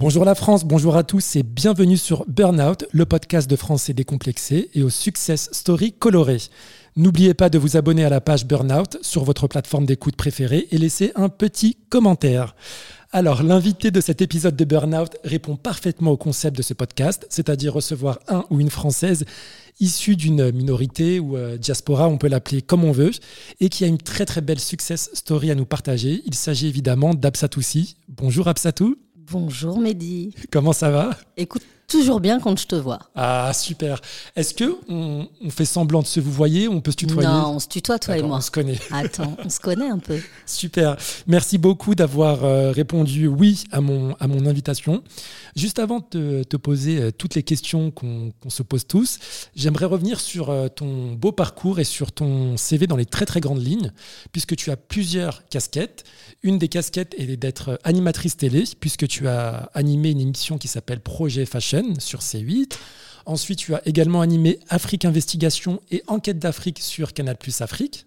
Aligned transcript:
Bonjour 0.00 0.24
la 0.24 0.34
France, 0.34 0.64
bonjour 0.64 0.96
à 0.96 1.02
tous 1.02 1.36
et 1.36 1.42
bienvenue 1.42 1.98
sur 1.98 2.24
Burnout, 2.26 2.86
le 2.90 3.04
podcast 3.04 3.50
de 3.50 3.54
français 3.54 3.92
décomplexé 3.92 4.70
et 4.72 4.82
au 4.82 4.88
success 4.88 5.50
story 5.52 5.92
coloré. 5.92 6.38
N'oubliez 6.96 7.34
pas 7.34 7.50
de 7.50 7.58
vous 7.58 7.76
abonner 7.76 8.06
à 8.06 8.08
la 8.08 8.22
page 8.22 8.46
Burnout 8.46 8.96
sur 9.02 9.24
votre 9.24 9.46
plateforme 9.46 9.84
d'écoute 9.84 10.16
préférée 10.16 10.68
et 10.70 10.78
laisser 10.78 11.12
un 11.16 11.28
petit 11.28 11.76
commentaire. 11.90 12.56
Alors, 13.12 13.42
l'invité 13.42 13.90
de 13.90 14.00
cet 14.00 14.22
épisode 14.22 14.56
de 14.56 14.64
Burnout 14.64 15.18
répond 15.22 15.56
parfaitement 15.56 16.12
au 16.12 16.16
concept 16.16 16.56
de 16.56 16.62
ce 16.62 16.72
podcast, 16.72 17.26
c'est-à-dire 17.28 17.74
recevoir 17.74 18.20
un 18.28 18.46
ou 18.48 18.58
une 18.58 18.70
Française 18.70 19.26
issue 19.80 20.16
d'une 20.16 20.50
minorité 20.50 21.20
ou 21.20 21.36
euh, 21.36 21.58
diaspora, 21.58 22.08
on 22.08 22.16
peut 22.16 22.28
l'appeler 22.28 22.62
comme 22.62 22.84
on 22.84 22.92
veut, 22.92 23.10
et 23.60 23.68
qui 23.68 23.84
a 23.84 23.86
une 23.86 23.98
très 23.98 24.24
très 24.24 24.40
belle 24.40 24.60
success 24.60 25.10
story 25.12 25.50
à 25.50 25.54
nous 25.54 25.66
partager. 25.66 26.22
Il 26.24 26.34
s'agit 26.34 26.68
évidemment 26.68 27.12
d'Absatoussi. 27.12 27.96
Bonjour 28.08 28.48
Absatou. 28.48 28.96
Bonjour 29.30 29.78
Mehdi. 29.78 30.34
Comment 30.50 30.72
ça 30.72 30.90
va? 30.90 31.10
Écoute, 31.36 31.62
toujours 31.90 32.20
bien 32.20 32.40
quand 32.40 32.58
je 32.58 32.66
te 32.66 32.76
vois. 32.76 33.00
Ah, 33.14 33.50
super. 33.52 34.00
Est-ce 34.36 34.54
que 34.54 34.78
on, 34.88 35.28
fait 35.50 35.64
semblant 35.64 36.00
de 36.00 36.06
se 36.06 36.20
vous 36.20 36.30
voyez 36.30 36.68
On 36.68 36.80
peut 36.80 36.92
se 36.92 36.96
tutoyer 36.96 37.28
Non, 37.28 37.54
on 37.56 37.58
se 37.58 37.68
tutoie, 37.68 37.98
toi 37.98 38.16
et 38.16 38.22
moi. 38.22 38.38
On 38.38 38.40
se 38.40 38.50
connaît. 38.50 38.78
Attends, 38.90 39.36
on 39.44 39.50
se 39.50 39.60
connaît 39.60 39.88
un 39.88 39.98
peu. 39.98 40.18
Super. 40.46 40.96
Merci 41.26 41.58
beaucoup 41.58 41.94
d'avoir 41.94 42.44
euh, 42.44 42.70
répondu 42.70 43.26
oui 43.26 43.64
à 43.72 43.80
mon, 43.80 44.14
à 44.20 44.28
mon 44.28 44.46
invitation. 44.46 45.02
Juste 45.56 45.78
avant 45.80 46.06
de 46.12 46.44
te, 46.44 46.56
poser 46.56 47.00
euh, 47.00 47.10
toutes 47.10 47.34
les 47.34 47.42
questions 47.42 47.90
qu'on 47.90 48.32
se 48.48 48.62
pose 48.62 48.86
tous, 48.86 49.18
j'aimerais 49.56 49.86
revenir 49.86 50.20
sur 50.20 50.50
euh, 50.50 50.68
ton 50.68 51.12
beau 51.12 51.32
parcours 51.32 51.80
et 51.80 51.84
sur 51.84 52.12
ton 52.12 52.56
CV 52.56 52.86
dans 52.86 52.96
les 52.96 53.06
très 53.06 53.26
très 53.26 53.40
grandes 53.40 53.64
lignes, 53.64 53.92
puisque 54.32 54.54
tu 54.54 54.70
as 54.70 54.76
plusieurs 54.76 55.46
casquettes. 55.48 56.04
Une 56.42 56.58
des 56.58 56.68
casquettes 56.68 57.14
est 57.18 57.36
d'être 57.36 57.78
animatrice 57.82 58.36
télé, 58.36 58.64
puisque 58.78 59.08
tu 59.08 59.26
as 59.26 59.70
animé 59.74 60.10
une 60.10 60.20
émission 60.20 60.56
qui 60.56 60.68
s'appelle 60.68 61.00
Projet 61.00 61.46
Fashion 61.46 61.79
sur 61.98 62.20
C8. 62.20 62.72
Ensuite, 63.26 63.58
tu 63.58 63.74
as 63.74 63.86
également 63.86 64.20
animé 64.20 64.58
Afrique 64.68 65.04
Investigation 65.04 65.80
et 65.90 66.02
Enquête 66.06 66.38
d'Afrique 66.38 66.80
sur 66.80 67.12
Canal 67.12 67.36
Plus 67.36 67.60
Afrique. 67.60 68.06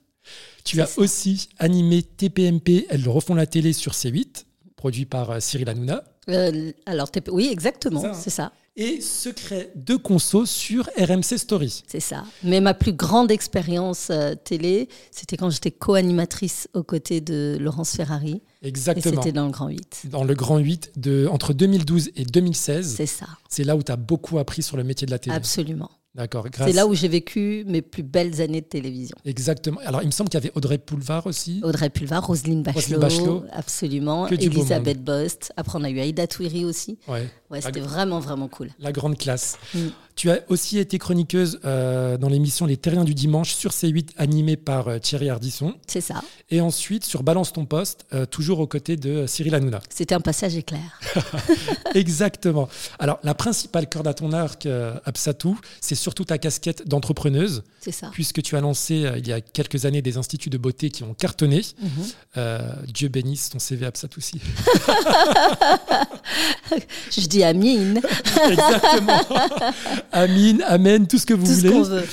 Tu 0.63 0.81
as 0.81 0.97
aussi 0.97 1.49
animé 1.59 2.03
TPMP, 2.03 2.85
elles 2.89 3.07
refont 3.07 3.35
la 3.35 3.45
télé 3.45 3.73
sur 3.73 3.91
C8, 3.91 4.45
produit 4.75 5.05
par 5.05 5.31
euh, 5.31 5.39
Cyril 5.39 5.69
Hanouna. 5.69 6.03
Euh, 6.29 6.71
alors, 6.85 7.09
oui, 7.31 7.49
exactement, 7.51 8.05
hein. 8.05 8.13
c'est 8.13 8.29
ça 8.29 8.53
et 8.75 9.01
Secret 9.01 9.71
de 9.75 9.95
Conso 9.95 10.45
sur 10.45 10.89
RMC 10.97 11.37
Story. 11.37 11.83
C'est 11.87 11.99
ça. 11.99 12.23
Mais 12.43 12.59
ma 12.59 12.73
plus 12.73 12.93
grande 12.93 13.29
expérience 13.29 14.07
euh, 14.09 14.33
télé, 14.35 14.89
c'était 15.11 15.37
quand 15.37 15.49
j'étais 15.49 15.71
co-animatrice 15.71 16.67
aux 16.73 16.83
côtés 16.83 17.21
de 17.21 17.57
Laurence 17.59 17.95
Ferrari. 17.95 18.41
Exactement. 18.63 19.21
c'était 19.21 19.31
dans 19.31 19.45
le 19.45 19.51
Grand 19.51 19.67
8. 19.67 20.05
Dans 20.09 20.23
le 20.23 20.33
Grand 20.33 20.57
8, 20.57 20.93
de, 20.97 21.27
entre 21.31 21.53
2012 21.53 22.11
et 22.15 22.25
2016. 22.25 22.95
C'est 22.95 23.05
ça. 23.05 23.27
C'est 23.47 23.63
là 23.63 23.75
où 23.75 23.83
tu 23.83 23.91
as 23.91 23.97
beaucoup 23.97 24.39
appris 24.39 24.63
sur 24.63 24.77
le 24.77 24.83
métier 24.83 25.05
de 25.05 25.11
la 25.11 25.19
télé. 25.19 25.35
Absolument. 25.35 25.91
D'accord. 26.15 26.45
C'est 26.55 26.73
là 26.73 26.85
où 26.85 26.93
j'ai 26.93 27.07
vécu 27.07 27.63
mes 27.67 27.81
plus 27.81 28.03
belles 28.03 28.39
années 28.39 28.61
de 28.61 28.67
télévision. 28.67 29.17
Exactement. 29.25 29.79
Alors, 29.83 30.03
il 30.03 30.05
me 30.05 30.11
semble 30.11 30.29
qu'il 30.29 30.39
y 30.39 30.43
avait 30.43 30.51
Audrey 30.55 30.77
Pulvar 30.77 31.25
aussi. 31.25 31.59
Audrey 31.63 31.89
Pulvar, 31.89 32.25
Roselyne 32.25 32.61
Bachelot. 32.61 33.45
Absolument. 33.51 34.27
Elisabeth 34.27 35.03
Bost. 35.03 35.51
Après, 35.57 35.79
on 35.79 35.83
a 35.83 35.89
eu 35.89 35.99
Aïda 35.99 36.27
Touiri 36.27 36.65
aussi. 36.65 36.99
Ouais. 37.07 37.27
Ouais, 37.49 37.61
c'était 37.61 37.79
vraiment, 37.79 38.19
vraiment 38.19 38.47
cool. 38.47 38.69
La 38.79 38.91
grande 38.91 39.17
classe. 39.17 39.57
Mm. 39.73 39.79
Tu 40.15 40.29
as 40.29 40.39
aussi 40.49 40.77
été 40.77 40.99
chroniqueuse 40.99 41.59
euh, 41.65 42.17
dans 42.17 42.29
l'émission 42.29 42.65
Les 42.65 42.77
Terriens 42.77 43.03
du 43.03 43.15
Dimanche 43.15 43.53
sur 43.53 43.71
C8, 43.71 44.09
animée 44.17 44.57
par 44.57 44.87
euh, 44.87 44.99
Thierry 44.99 45.29
Ardisson. 45.29 45.73
C'est 45.87 46.01
ça. 46.01 46.21
Et 46.51 46.61
ensuite 46.61 47.03
sur 47.03 47.23
Balance 47.23 47.51
ton 47.51 47.65
poste, 47.65 48.05
euh, 48.13 48.25
toujours 48.25 48.59
aux 48.59 48.67
côtés 48.67 48.95
de 48.95 49.25
Cyril 49.25 49.55
Hanouna. 49.55 49.81
C'était 49.89 50.13
un 50.13 50.21
passage 50.21 50.55
éclair. 50.55 50.99
Exactement. 51.95 52.69
Alors, 52.99 53.19
la 53.23 53.33
principale 53.33 53.89
corde 53.89 54.07
à 54.07 54.13
ton 54.13 54.33
arc, 54.33 54.67
Absatou, 55.05 55.59
c'est 55.81 55.95
surtout 55.95 56.25
ta 56.25 56.37
casquette 56.37 56.87
d'entrepreneuse. 56.87 57.63
C'est 57.79 57.91
ça. 57.91 58.09
Puisque 58.11 58.41
tu 58.41 58.55
as 58.55 58.61
lancé 58.61 59.11
il 59.17 59.27
y 59.27 59.33
a 59.33 59.41
quelques 59.41 59.85
années 59.85 60.01
des 60.01 60.17
instituts 60.17 60.49
de 60.49 60.57
beauté 60.57 60.89
qui 60.89 61.03
ont 61.03 61.13
cartonné. 61.13 61.61
Mhm. 61.81 62.43
Dieu 62.87 63.09
bénisse 63.09 63.49
ton 63.49 63.59
CV 63.59 63.85
Absatou 63.85 64.19
aussi. 64.19 64.39
Je 67.11 67.27
dis 67.27 67.43
Amine. 67.43 68.01
Exactement. 68.49 69.21
Amine, 70.11 70.63
Amen, 70.67 71.07
tout 71.07 71.17
ce 71.17 71.25
que 71.25 71.33
vous 71.33 71.45
tout 71.45 71.53
voulez. 71.53 71.83
Ce 71.83 71.89
veut. 71.89 72.05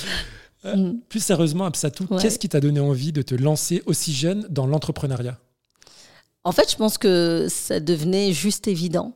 Euh, 0.65 0.75
mm. 0.75 0.99
Plus 1.09 1.23
sérieusement, 1.23 1.65
Absatou, 1.65 2.07
qu'est-ce 2.19 2.39
qui 2.39 2.49
t'a 2.49 2.59
donné 2.59 2.79
envie 2.79 3.11
de 3.11 3.21
te 3.21 3.35
lancer 3.35 3.81
aussi 3.85 4.13
jeune 4.13 4.45
dans 4.49 4.67
l'entrepreneuriat? 4.67 5.39
En 6.43 6.51
fait, 6.51 6.71
je 6.71 6.75
pense 6.75 6.97
que 6.97 7.47
ça 7.49 7.79
devenait 7.79 8.33
juste 8.33 8.67
évident. 8.67 9.15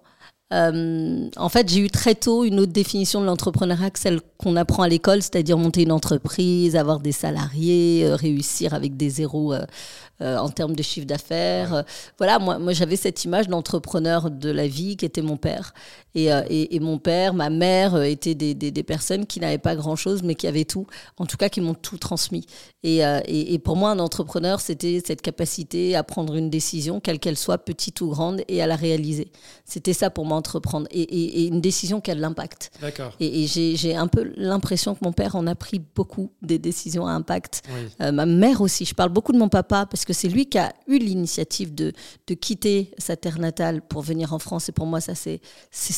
Euh, 0.54 1.28
en 1.38 1.50
fait, 1.50 1.68
j'ai 1.70 1.80
eu 1.80 1.90
très 1.90 2.14
tôt 2.14 2.44
une 2.44 2.60
autre 2.60 2.72
définition 2.72 3.20
de 3.20 3.26
l'entrepreneuriat 3.26 3.90
que 3.90 3.98
celle 3.98 4.22
qu'on 4.38 4.56
apprend 4.56 4.84
à 4.84 4.88
l'école, 4.88 5.24
c'est-à-dire 5.24 5.58
monter 5.58 5.82
une 5.84 5.92
entreprise, 5.92 6.76
avoir 6.76 7.00
des 7.00 7.12
salariés, 7.12 8.06
euh, 8.06 8.16
réussir 8.16 8.76
avec 8.76 8.96
des 8.96 9.10
zéros 9.10 9.54
euh, 9.54 9.66
en 10.22 10.50
termes 10.50 10.76
de 10.76 10.84
chiffre 10.84 11.08
d'affaires. 11.08 11.84
voilà, 12.18 12.38
moi, 12.40 12.60
moi 12.60 12.74
j'avais 12.74 12.96
cette 12.96 13.26
image 13.26 13.48
d'entrepreneur 13.48 14.30
de 14.30 14.52
la 14.52 14.68
vie 14.68 14.98
qui 14.98 15.06
était 15.06 15.24
mon 15.24 15.38
père. 15.38 15.74
Et, 16.16 16.30
et, 16.76 16.80
mon 16.80 16.98
père, 16.98 17.34
ma 17.34 17.50
mère 17.50 18.02
étaient 18.02 18.36
des, 18.36 18.54
des, 18.54 18.72
des 18.72 18.84
personnes 18.84 19.26
qui 19.26 19.40
n'avaient 19.40 19.58
pas 19.58 19.76
grand-chose, 19.76 20.24
mais 20.24 20.36
qui 20.36 20.48
avaient 20.48 20.66
tout, 20.66 20.88
en 21.18 21.26
tout 21.26 21.38
cas 21.38 21.50
qui 21.50 21.62
m'ont 21.62 21.74
tout 21.74 21.98
transmis. 21.98 22.46
Et, 22.84 23.02
et, 23.28 23.60
pour 23.60 23.76
moi, 23.76 23.92
un 23.92 24.00
entrepreneur, 24.00 24.62
c'était 24.62 25.02
cette 25.06 25.22
capacité 25.22 25.96
à 25.96 26.04
prendre 26.04 26.36
une 26.36 26.50
décision, 26.50 27.00
quelle 27.00 27.20
qu'elle 27.20 27.38
soit, 27.38 27.58
petite 27.58 28.00
ou 28.02 28.08
grande, 28.08 28.44
et 28.48 28.62
à 28.62 28.68
la 28.68 28.76
réaliser. 28.76 29.32
C'était 29.66 29.94
ça 29.94 30.10
pour 30.10 30.26
moi 30.26 30.38
entreprendre 30.38 30.88
et, 30.92 31.48
une 31.48 31.62
décision 31.62 32.02
qui 32.02 32.12
a 32.12 32.16
de 32.16 32.22
l'impact. 32.22 32.72
D'accord. 32.82 33.12
Et, 33.20 33.46
j'ai 33.48 33.96
un 33.96 34.08
peu 34.08 34.32
l'impression 34.36 34.96
que 34.96 35.00
mon 35.04 35.12
père 35.12 35.36
en 35.36 35.48
a 35.48 35.56
pris 35.56 35.80
beaucoup 35.80 36.32
des 36.42 36.60
décisions 36.60 37.08
à 37.08 37.12
impact. 37.12 37.64
Euh, 38.02 38.12
ma 38.12 38.26
mère 38.26 38.62
aussi. 38.62 38.86
Je 38.86 38.94
parle 38.94 39.10
beaucoup 39.10 39.32
de 39.32 39.38
mon 39.38 39.50
papa 39.50 39.86
parce 39.86 40.06
que 40.06 40.14
c'est 40.14 40.28
lui 40.28 40.48
qui 40.48 40.58
a 40.58 40.74
eu 40.88 40.98
l'initiative 40.98 41.74
de, 41.74 41.94
de 42.28 42.34
quitter 42.34 42.92
sa 42.98 43.16
terre 43.16 43.40
natale 43.40 43.82
pour 43.82 44.02
venir 44.02 44.34
en 44.34 44.40
France. 44.40 44.70
Et 44.70 44.72
pour 44.72 44.86
moi, 44.86 45.02
ça 45.02 45.16
c'est 45.16 45.42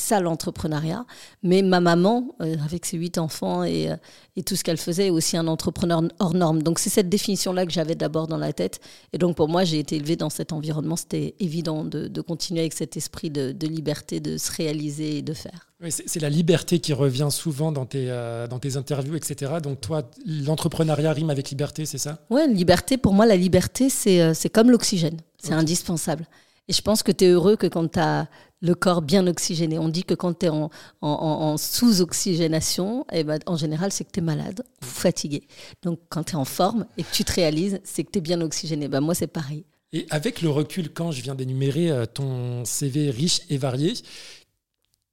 ça 0.07 0.19
l'entrepreneuriat. 0.19 1.05
Mais 1.43 1.61
ma 1.61 1.79
maman, 1.79 2.35
euh, 2.41 2.55
avec 2.65 2.85
ses 2.85 2.97
huit 2.97 3.17
enfants 3.17 3.63
et, 3.63 3.91
euh, 3.91 3.95
et 4.35 4.43
tout 4.43 4.55
ce 4.55 4.63
qu'elle 4.63 4.77
faisait, 4.77 5.07
est 5.07 5.11
aussi 5.11 5.37
un 5.37 5.47
entrepreneur 5.47 6.01
hors 6.19 6.33
norme. 6.33 6.63
Donc 6.63 6.79
c'est 6.79 6.89
cette 6.89 7.09
définition-là 7.09 7.65
que 7.65 7.71
j'avais 7.71 7.95
d'abord 7.95 8.27
dans 8.27 8.37
la 8.37 8.53
tête. 8.53 8.79
Et 9.13 9.17
donc 9.17 9.35
pour 9.35 9.49
moi, 9.49 9.63
j'ai 9.63 9.79
été 9.79 9.97
élevée 9.97 10.15
dans 10.15 10.29
cet 10.29 10.53
environnement. 10.53 10.95
C'était 10.95 11.35
évident 11.39 11.83
de, 11.83 12.07
de, 12.07 12.21
continuer 12.21 12.61
avec 12.61 12.73
cet 12.73 12.97
esprit 12.97 13.29
de, 13.29 13.51
de 13.51 13.67
liberté, 13.67 14.19
de 14.19 14.37
se 14.37 14.51
réaliser 14.51 15.17
et 15.17 15.21
de 15.21 15.33
faire. 15.33 15.67
Oui, 15.81 15.91
c'est 15.91 16.19
la 16.19 16.29
liberté 16.29 16.79
qui 16.79 16.91
revient 16.91 17.27
souvent 17.29 17.71
dans 17.71 17.85
tes, 17.85 18.09
euh, 18.09 18.47
dans 18.47 18.57
tes 18.57 18.77
interviews, 18.77 19.15
etc. 19.15 19.53
Donc 19.61 19.79
toi, 19.79 20.09
l'entrepreneuriat 20.25 21.13
rime 21.13 21.29
avec 21.29 21.51
liberté, 21.51 21.85
c'est 21.85 21.99
ça? 21.99 22.17
Oui, 22.31 22.41
liberté, 22.51 22.97
pour 22.97 23.13
moi, 23.13 23.27
la 23.27 23.35
liberté, 23.35 23.89
c'est 23.89 24.21
euh, 24.21 24.33
comme 24.51 24.71
l'oxygène. 24.71 25.17
C'est 25.39 25.53
indispensable. 25.53 26.25
Et 26.67 26.73
je 26.73 26.81
pense 26.81 27.03
que 27.03 27.11
tu 27.11 27.25
es 27.25 27.29
heureux 27.29 27.55
que 27.55 27.67
quand 27.67 27.87
tu 27.87 27.99
as 27.99 28.27
le 28.61 28.75
corps 28.75 29.01
bien 29.01 29.27
oxygéné. 29.27 29.77
On 29.77 29.89
dit 29.89 30.03
que 30.03 30.13
quand 30.13 30.39
tu 30.39 30.47
es 30.47 30.49
en, 30.49 31.57
sous-oxygénation, 31.57 33.05
eh 33.11 33.23
ben, 33.23 33.39
en 33.45 33.57
général, 33.57 33.91
c'est 33.91 34.03
que 34.03 34.11
tu 34.11 34.19
es 34.19 34.23
malade 34.23 34.63
fatigué. 34.81 35.47
Donc 35.83 35.99
quand 36.09 36.23
tu 36.23 36.31
es 36.33 36.35
en 36.35 36.45
forme 36.45 36.85
et 36.97 37.03
que 37.03 37.11
tu 37.11 37.23
te 37.23 37.33
réalises, 37.33 37.79
c'est 37.83 38.03
que 38.03 38.11
tu 38.11 38.19
es 38.19 38.21
bien 38.21 38.41
oxygéné. 38.41 38.87
Ben, 38.87 39.01
moi, 39.01 39.15
c'est 39.15 39.27
pareil. 39.27 39.65
Et 39.93 40.05
avec 40.09 40.41
le 40.41 40.49
recul, 40.49 40.91
quand 40.91 41.11
je 41.11 41.21
viens 41.21 41.35
d'énumérer 41.35 41.89
euh, 41.91 42.05
ton 42.05 42.65
CV 42.65 43.09
riche 43.09 43.41
et 43.49 43.57
varié, 43.57 43.93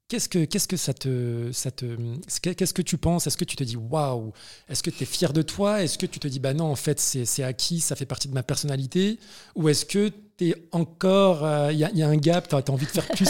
Qu'est-ce 0.08 0.28
que, 0.28 0.44
qu'est-ce 0.44 0.68
que 0.68 0.76
ça 0.76 0.92
te, 0.92 1.50
ça 1.52 1.70
te, 1.70 1.96
qu'est-ce 2.42 2.74
que 2.74 2.82
tu 2.82 2.98
penses? 2.98 3.26
Est-ce 3.26 3.38
que 3.38 3.44
tu 3.46 3.56
te 3.56 3.64
dis 3.64 3.76
waouh 3.76 4.32
Est-ce 4.68 4.82
que 4.82 4.90
tu 4.90 5.02
es 5.02 5.06
fier 5.06 5.32
de 5.32 5.40
toi? 5.40 5.82
Est-ce 5.82 5.96
que 5.96 6.04
tu 6.04 6.20
te 6.20 6.28
dis 6.28 6.40
bah 6.40 6.52
non 6.52 6.66
en 6.66 6.76
fait 6.76 7.00
c'est 7.00 7.42
acquis, 7.42 7.80
ça 7.80 7.96
fait 7.96 8.04
partie 8.04 8.28
de 8.28 8.34
ma 8.34 8.42
personnalité? 8.42 9.18
Ou 9.56 9.70
est-ce 9.70 9.86
que 9.86 10.12
t'es 10.36 10.54
encore, 10.72 11.40
il 11.70 11.84
euh, 11.84 11.90
y, 11.94 12.02
a 12.02 12.08
un 12.08 12.16
gap, 12.16 12.48
tu 12.48 12.56
as, 12.56 12.70
envie 12.70 12.86
de 12.86 12.90
faire 12.90 13.06
plus 13.06 13.28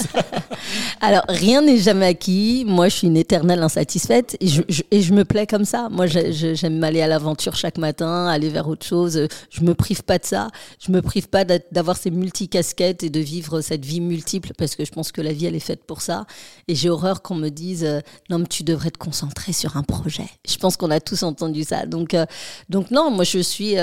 Alors, 1.02 1.22
rien 1.28 1.60
n'est 1.60 1.76
jamais 1.76 2.06
acquis. 2.06 2.64
Moi, 2.66 2.88
je 2.88 2.96
suis 2.96 3.06
une 3.08 3.18
éternelle 3.18 3.62
insatisfaite 3.62 4.38
et 4.40 4.46
je, 4.46 4.62
et 4.90 5.02
je 5.02 5.12
me 5.12 5.24
plais 5.24 5.46
comme 5.46 5.66
ça. 5.66 5.88
Moi, 5.90 6.06
j'aime 6.06 6.82
aller 6.82 7.02
à 7.02 7.06
l'aventure 7.06 7.56
chaque 7.56 7.76
matin, 7.76 8.26
aller 8.26 8.48
vers 8.48 8.68
autre 8.68 8.86
chose. 8.86 9.28
Je 9.50 9.60
me 9.60 9.74
prive 9.74 10.02
pas 10.02 10.18
de 10.18 10.24
ça. 10.24 10.48
Je 10.80 10.92
me 10.92 11.02
prive 11.02 11.28
pas 11.28 11.44
d'avoir 11.44 11.98
ces 11.98 12.10
multicasquettes 12.10 13.02
et 13.02 13.10
de 13.10 13.20
vivre 13.20 13.60
cette 13.60 13.84
vie 13.84 14.00
multiple 14.00 14.52
parce 14.56 14.74
que 14.74 14.84
je 14.86 14.92
pense 14.92 15.12
que 15.12 15.20
la 15.20 15.32
vie, 15.32 15.44
elle 15.44 15.56
est 15.56 15.60
faite 15.60 15.84
pour 15.84 16.00
ça. 16.00 16.24
Et 16.68 16.74
j'ai 16.74 16.88
horreur 16.88 17.20
qu'on 17.20 17.34
me 17.34 17.50
dise 17.50 17.84
euh, 17.84 18.00
non, 18.30 18.38
mais 18.38 18.46
tu 18.46 18.62
devrais 18.62 18.90
te 18.90 18.98
concentrer 18.98 19.52
sur 19.52 19.76
un 19.76 19.82
projet. 19.82 20.26
Je 20.48 20.56
pense 20.56 20.78
qu'on 20.78 20.90
a 20.90 21.00
tous 21.00 21.22
entendu 21.22 21.64
ça. 21.64 21.84
Donc, 21.84 22.14
euh, 22.14 22.24
donc 22.70 22.90
non, 22.90 23.10
moi, 23.10 23.24
je 23.24 23.40
suis 23.40 23.76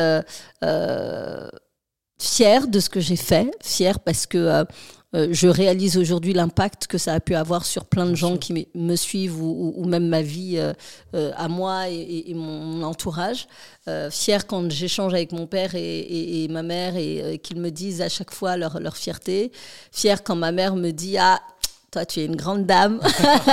fière 2.21 2.67
de 2.67 2.79
ce 2.79 2.89
que 2.89 2.99
j'ai 2.99 3.15
fait, 3.15 3.51
fière 3.63 3.99
parce 3.99 4.27
que 4.27 4.37
euh, 4.37 4.63
euh, 5.15 5.27
je 5.31 5.47
réalise 5.47 5.97
aujourd'hui 5.97 6.33
l'impact 6.33 6.85
que 6.85 6.99
ça 6.99 7.13
a 7.13 7.19
pu 7.19 7.33
avoir 7.33 7.65
sur 7.65 7.85
plein 7.85 8.05
de 8.05 8.13
gens 8.13 8.37
qui 8.37 8.67
me 8.75 8.95
suivent 8.95 9.41
ou, 9.41 9.83
même 9.85 10.07
ma 10.07 10.21
vie 10.21 10.57
euh, 10.57 11.31
à 11.35 11.47
moi 11.47 11.89
et, 11.89 12.31
mon 12.33 12.83
entourage. 12.83 13.47
fière 14.11 14.45
quand 14.45 14.71
j'échange 14.71 15.13
avec 15.13 15.31
mon 15.33 15.47
père 15.47 15.71
et, 15.73 16.47
ma 16.49 16.63
mère 16.63 16.95
et 16.95 17.39
qu'ils 17.43 17.59
me 17.59 17.71
disent 17.71 18.01
à 18.01 18.07
chaque 18.07 18.31
fois 18.31 18.55
leur, 18.55 18.79
leur 18.79 18.95
fierté. 18.95 19.51
Fière 19.91 20.23
quand 20.23 20.35
ma 20.35 20.53
mère 20.53 20.75
me 20.75 20.91
dit 20.91 21.17
Ah, 21.17 21.41
toi, 21.91 22.05
tu 22.05 22.21
es 22.21 22.25
une 22.25 22.37
grande 22.37 22.65
dame. 22.65 23.01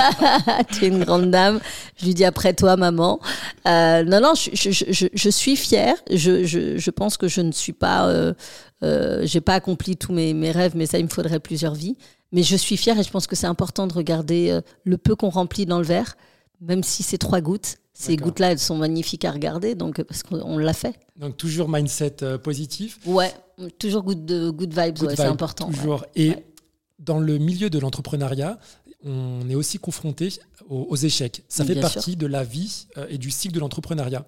tu 0.71 0.85
es 0.85 0.87
une 0.87 1.03
grande 1.03 1.29
dame. 1.29 1.59
Je 1.97 2.05
lui 2.05 2.13
dis 2.13 2.23
après 2.23 2.53
toi, 2.53 2.77
maman. 2.77 3.19
Euh, 3.67 4.03
non, 4.03 4.21
non, 4.21 4.33
je, 4.33 4.49
je, 4.53 4.71
je, 4.71 5.07
je 5.13 5.29
suis 5.29 5.57
fière. 5.57 5.95
Je, 6.09 6.45
je, 6.45 6.89
pense 6.89 7.17
que 7.17 7.27
je 7.27 7.41
ne 7.41 7.51
suis 7.51 7.73
pas, 7.73 8.07
euh, 8.07 8.33
euh, 8.81 9.21
j'ai 9.25 9.41
pas 9.41 9.55
accompli 9.55 9.97
tous 9.97 10.13
mes, 10.13 10.33
mes, 10.33 10.51
rêves, 10.51 10.71
mais 10.75 10.85
ça, 10.85 10.97
il 10.97 11.03
me 11.03 11.09
faudrait 11.09 11.41
plusieurs 11.41 11.75
vies. 11.75 11.97
Mais 12.31 12.43
je 12.43 12.55
suis 12.55 12.77
fière 12.77 12.97
et 12.97 13.03
je 13.03 13.11
pense 13.11 13.27
que 13.27 13.35
c'est 13.35 13.47
important 13.47 13.87
de 13.87 13.93
regarder 13.93 14.51
euh, 14.51 14.61
le 14.85 14.97
peu 14.97 15.15
qu'on 15.17 15.29
remplit 15.29 15.65
dans 15.65 15.79
le 15.79 15.85
verre, 15.85 16.15
même 16.61 16.83
si 16.83 17.03
c'est 17.03 17.17
trois 17.17 17.41
gouttes. 17.41 17.75
Ces 17.93 18.15
gouttes-là, 18.15 18.53
elles 18.53 18.59
sont 18.59 18.77
magnifiques 18.77 19.25
à 19.25 19.31
regarder, 19.31 19.75
donc 19.75 20.01
parce 20.03 20.23
qu'on 20.23 20.57
l'a 20.57 20.71
fait. 20.71 20.97
Donc 21.17 21.35
toujours 21.35 21.67
mindset 21.67 22.15
positif. 22.41 22.97
Ouais, 23.05 23.33
toujours 23.77 24.03
good, 24.03 24.25
good 24.55 24.73
vibes, 24.73 25.01
ouais, 25.01 25.15
c'est 25.17 25.25
important. 25.25 25.69
Toujours. 25.69 26.05
Et 26.15 26.31
dans 26.99 27.19
le 27.19 27.37
milieu 27.37 27.69
de 27.69 27.79
l'entrepreneuriat, 27.79 28.59
on 29.03 29.49
est 29.49 29.55
aussi 29.55 29.79
confronté 29.79 30.29
aux, 30.69 30.95
échecs. 30.95 31.43
Ça 31.47 31.63
fait 31.63 31.79
partie 31.79 32.15
de 32.15 32.27
la 32.27 32.43
vie 32.43 32.87
euh, 32.97 33.07
et 33.09 33.17
du 33.17 33.31
cycle 33.31 33.55
de 33.55 33.59
l'entrepreneuriat. 33.59 34.25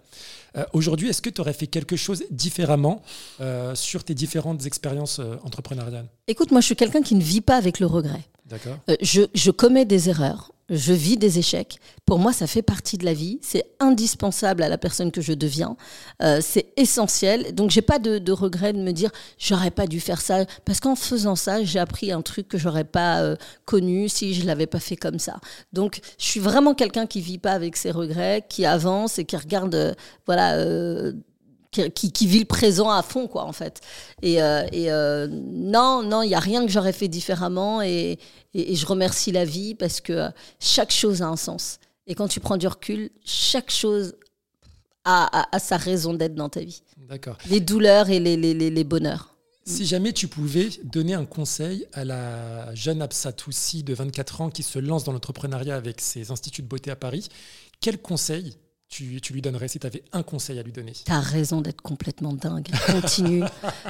Euh, 0.56 0.64
aujourd'hui, 0.74 1.10
est-ce 1.10 1.22
que 1.22 1.30
tu 1.30 1.42
aurais 1.42 1.54
fait 1.54 1.68
quelque 1.68 1.96
chose 1.96 2.24
différemment 2.32 3.04
euh, 3.42 3.76
sur 3.76 4.04
tes 4.04 4.16
différentes 4.16 4.66
expériences 4.66 5.20
entrepreneuriales? 5.44 6.08
Écoute, 6.28 6.52
moi, 6.52 6.62
je 6.62 6.68
suis 6.68 6.76
quelqu'un 6.76 7.02
qui 7.02 7.16
ne 7.16 7.24
vit 7.24 7.42
pas 7.42 7.58
avec 7.58 7.80
le 7.80 7.86
regret. 7.86 8.22
D'accord. 8.46 8.78
je, 9.02 9.22
je 9.34 9.52
commets 9.52 9.86
des 9.86 10.10
erreurs 10.10 10.52
je 10.72 10.94
vis 10.94 11.18
des 11.18 11.38
échecs. 11.38 11.78
Pour 12.06 12.18
moi, 12.18 12.34
ça 12.34 12.48
fait 12.48 12.62
partie 12.62 12.98
de 12.98 13.06
la 13.06 13.14
vie. 13.14 13.40
C'est 13.42 13.66
indispensable 13.80 14.64
à 14.64 14.70
la 14.70 14.78
personne 14.78 15.12
que 15.12 15.22
je 15.22 15.34
deviens. 15.34 15.76
Euh, 16.24 16.40
c'est 16.42 16.74
essentiel. 16.78 17.54
Donc, 17.54 17.70
j'ai 17.70 17.82
pas 17.82 18.00
de, 18.00 18.18
de, 18.18 18.32
regret 18.32 18.74
de 18.74 18.80
me 18.80 18.92
dire 18.92 19.12
j'aurais 19.38 19.70
pas 19.70 19.86
dû 19.86 20.00
faire 20.00 20.22
ça 20.22 20.46
parce 20.66 20.80
qu'en 20.80 20.96
faisant 20.96 21.36
ça, 21.36 21.64
j'ai 21.64 21.80
appris 21.80 22.12
un 22.12 22.22
truc 22.22 22.48
que 22.48 22.58
j'aurais 22.58 22.86
pas 22.86 23.22
euh, 23.22 23.36
connu 23.66 24.08
si 24.10 24.34
je 24.34 24.46
l'avais 24.46 24.68
pas 24.68 24.80
fait 24.80 24.96
comme 24.96 25.20
ça. 25.20 25.40
Donc, 25.74 26.00
je 26.18 26.26
suis 26.26 26.40
vraiment 26.40 26.74
quelqu'un 26.74 27.06
qui 27.06 27.22
vit 27.22 27.38
pas 27.38 27.52
avec 27.52 27.76
ses 27.76 27.92
regrets, 27.92 28.46
qui 28.48 28.66
avance 28.66 29.20
et 29.20 29.26
qui 29.26 29.36
regarde, 29.36 29.76
euh, 29.76 29.94
voilà 30.26 30.56
qui, 31.72 32.12
qui, 32.12 32.28
vit 32.28 32.40
le 32.40 32.46
présent 32.46 32.90
à 32.90 33.02
fond, 33.02 33.28
quoi, 33.28 33.46
en 33.46 33.54
fait. 33.54 33.80
Et, 34.22 34.42
euh, 34.42 34.68
et 34.72 34.92
euh, 34.92 35.28
non, 35.30 36.04
non, 36.04 36.22
il 36.22 36.28
n'y 36.28 36.36
a 36.36 36.40
rien 36.40 36.66
que 36.66 36.72
j'aurais 36.72 36.92
fait 36.92 37.08
différemment. 37.08 37.82
Et, 37.82 38.20
et, 38.54 38.76
je 38.76 38.86
remercie 38.86 39.32
la 39.32 39.46
vie 39.46 39.74
parce 39.74 40.02
que 40.02 40.30
chaque 40.60 40.92
chose 40.92 41.22
a 41.22 41.28
un 41.28 41.38
sens. 41.38 41.80
Et 42.08 42.16
quand 42.16 42.28
tu 42.28 42.42
prends 42.42 42.58
du 42.58 42.68
recul, 42.68 43.10
chaque 43.24 43.72
chose 43.72 44.16
a, 45.06 45.48
a, 45.56 45.60
sa 45.60 45.78
raison 45.78 46.14
d'être 46.14 46.36
dans 46.36 46.50
ta 46.50 46.60
vie. 46.60 46.84
D'accord. 46.98 47.38
Les 47.50 47.62
douleurs 47.62 48.10
et 48.10 48.20
les, 48.20 48.36
les, 48.36 48.54
les, 48.54 48.84
bonheurs. 48.84 49.36
Si 49.66 49.86
jamais 49.86 50.12
tu 50.12 50.28
pouvais 50.28 50.70
donner 50.84 51.14
un 51.14 51.26
conseil 51.26 51.88
à 51.94 52.04
la 52.04 52.76
jeune 52.76 53.02
Absatoussi 53.02 53.84
de 53.84 53.94
24 53.94 54.42
ans 54.42 54.50
qui 54.50 54.64
se 54.64 54.80
lance 54.80 55.06
dans 55.06 55.14
l'entrepreneuriat 55.14 55.76
avec 55.76 56.02
ses 56.02 56.32
instituts 56.32 56.64
de 56.64 56.68
beauté 56.68 56.92
à 56.92 56.96
Paris, 56.98 57.30
quel 57.80 57.98
conseil 58.02 58.58
tu, 58.92 59.22
lui 59.32 59.42
donnerais 59.42 59.70
si 59.70 59.80
tu 59.80 59.88
avais 59.88 60.04
un 60.12 60.22
conseil 60.22 60.60
à 60.60 60.64
lui 60.64 60.74
donner 60.74 60.92
Tu 60.92 61.12
as 61.12 61.22
raison 61.22 61.62
d'être 61.62 61.82
complètement 61.82 62.34
dingue. 62.34 62.68
Continue, 62.88 63.44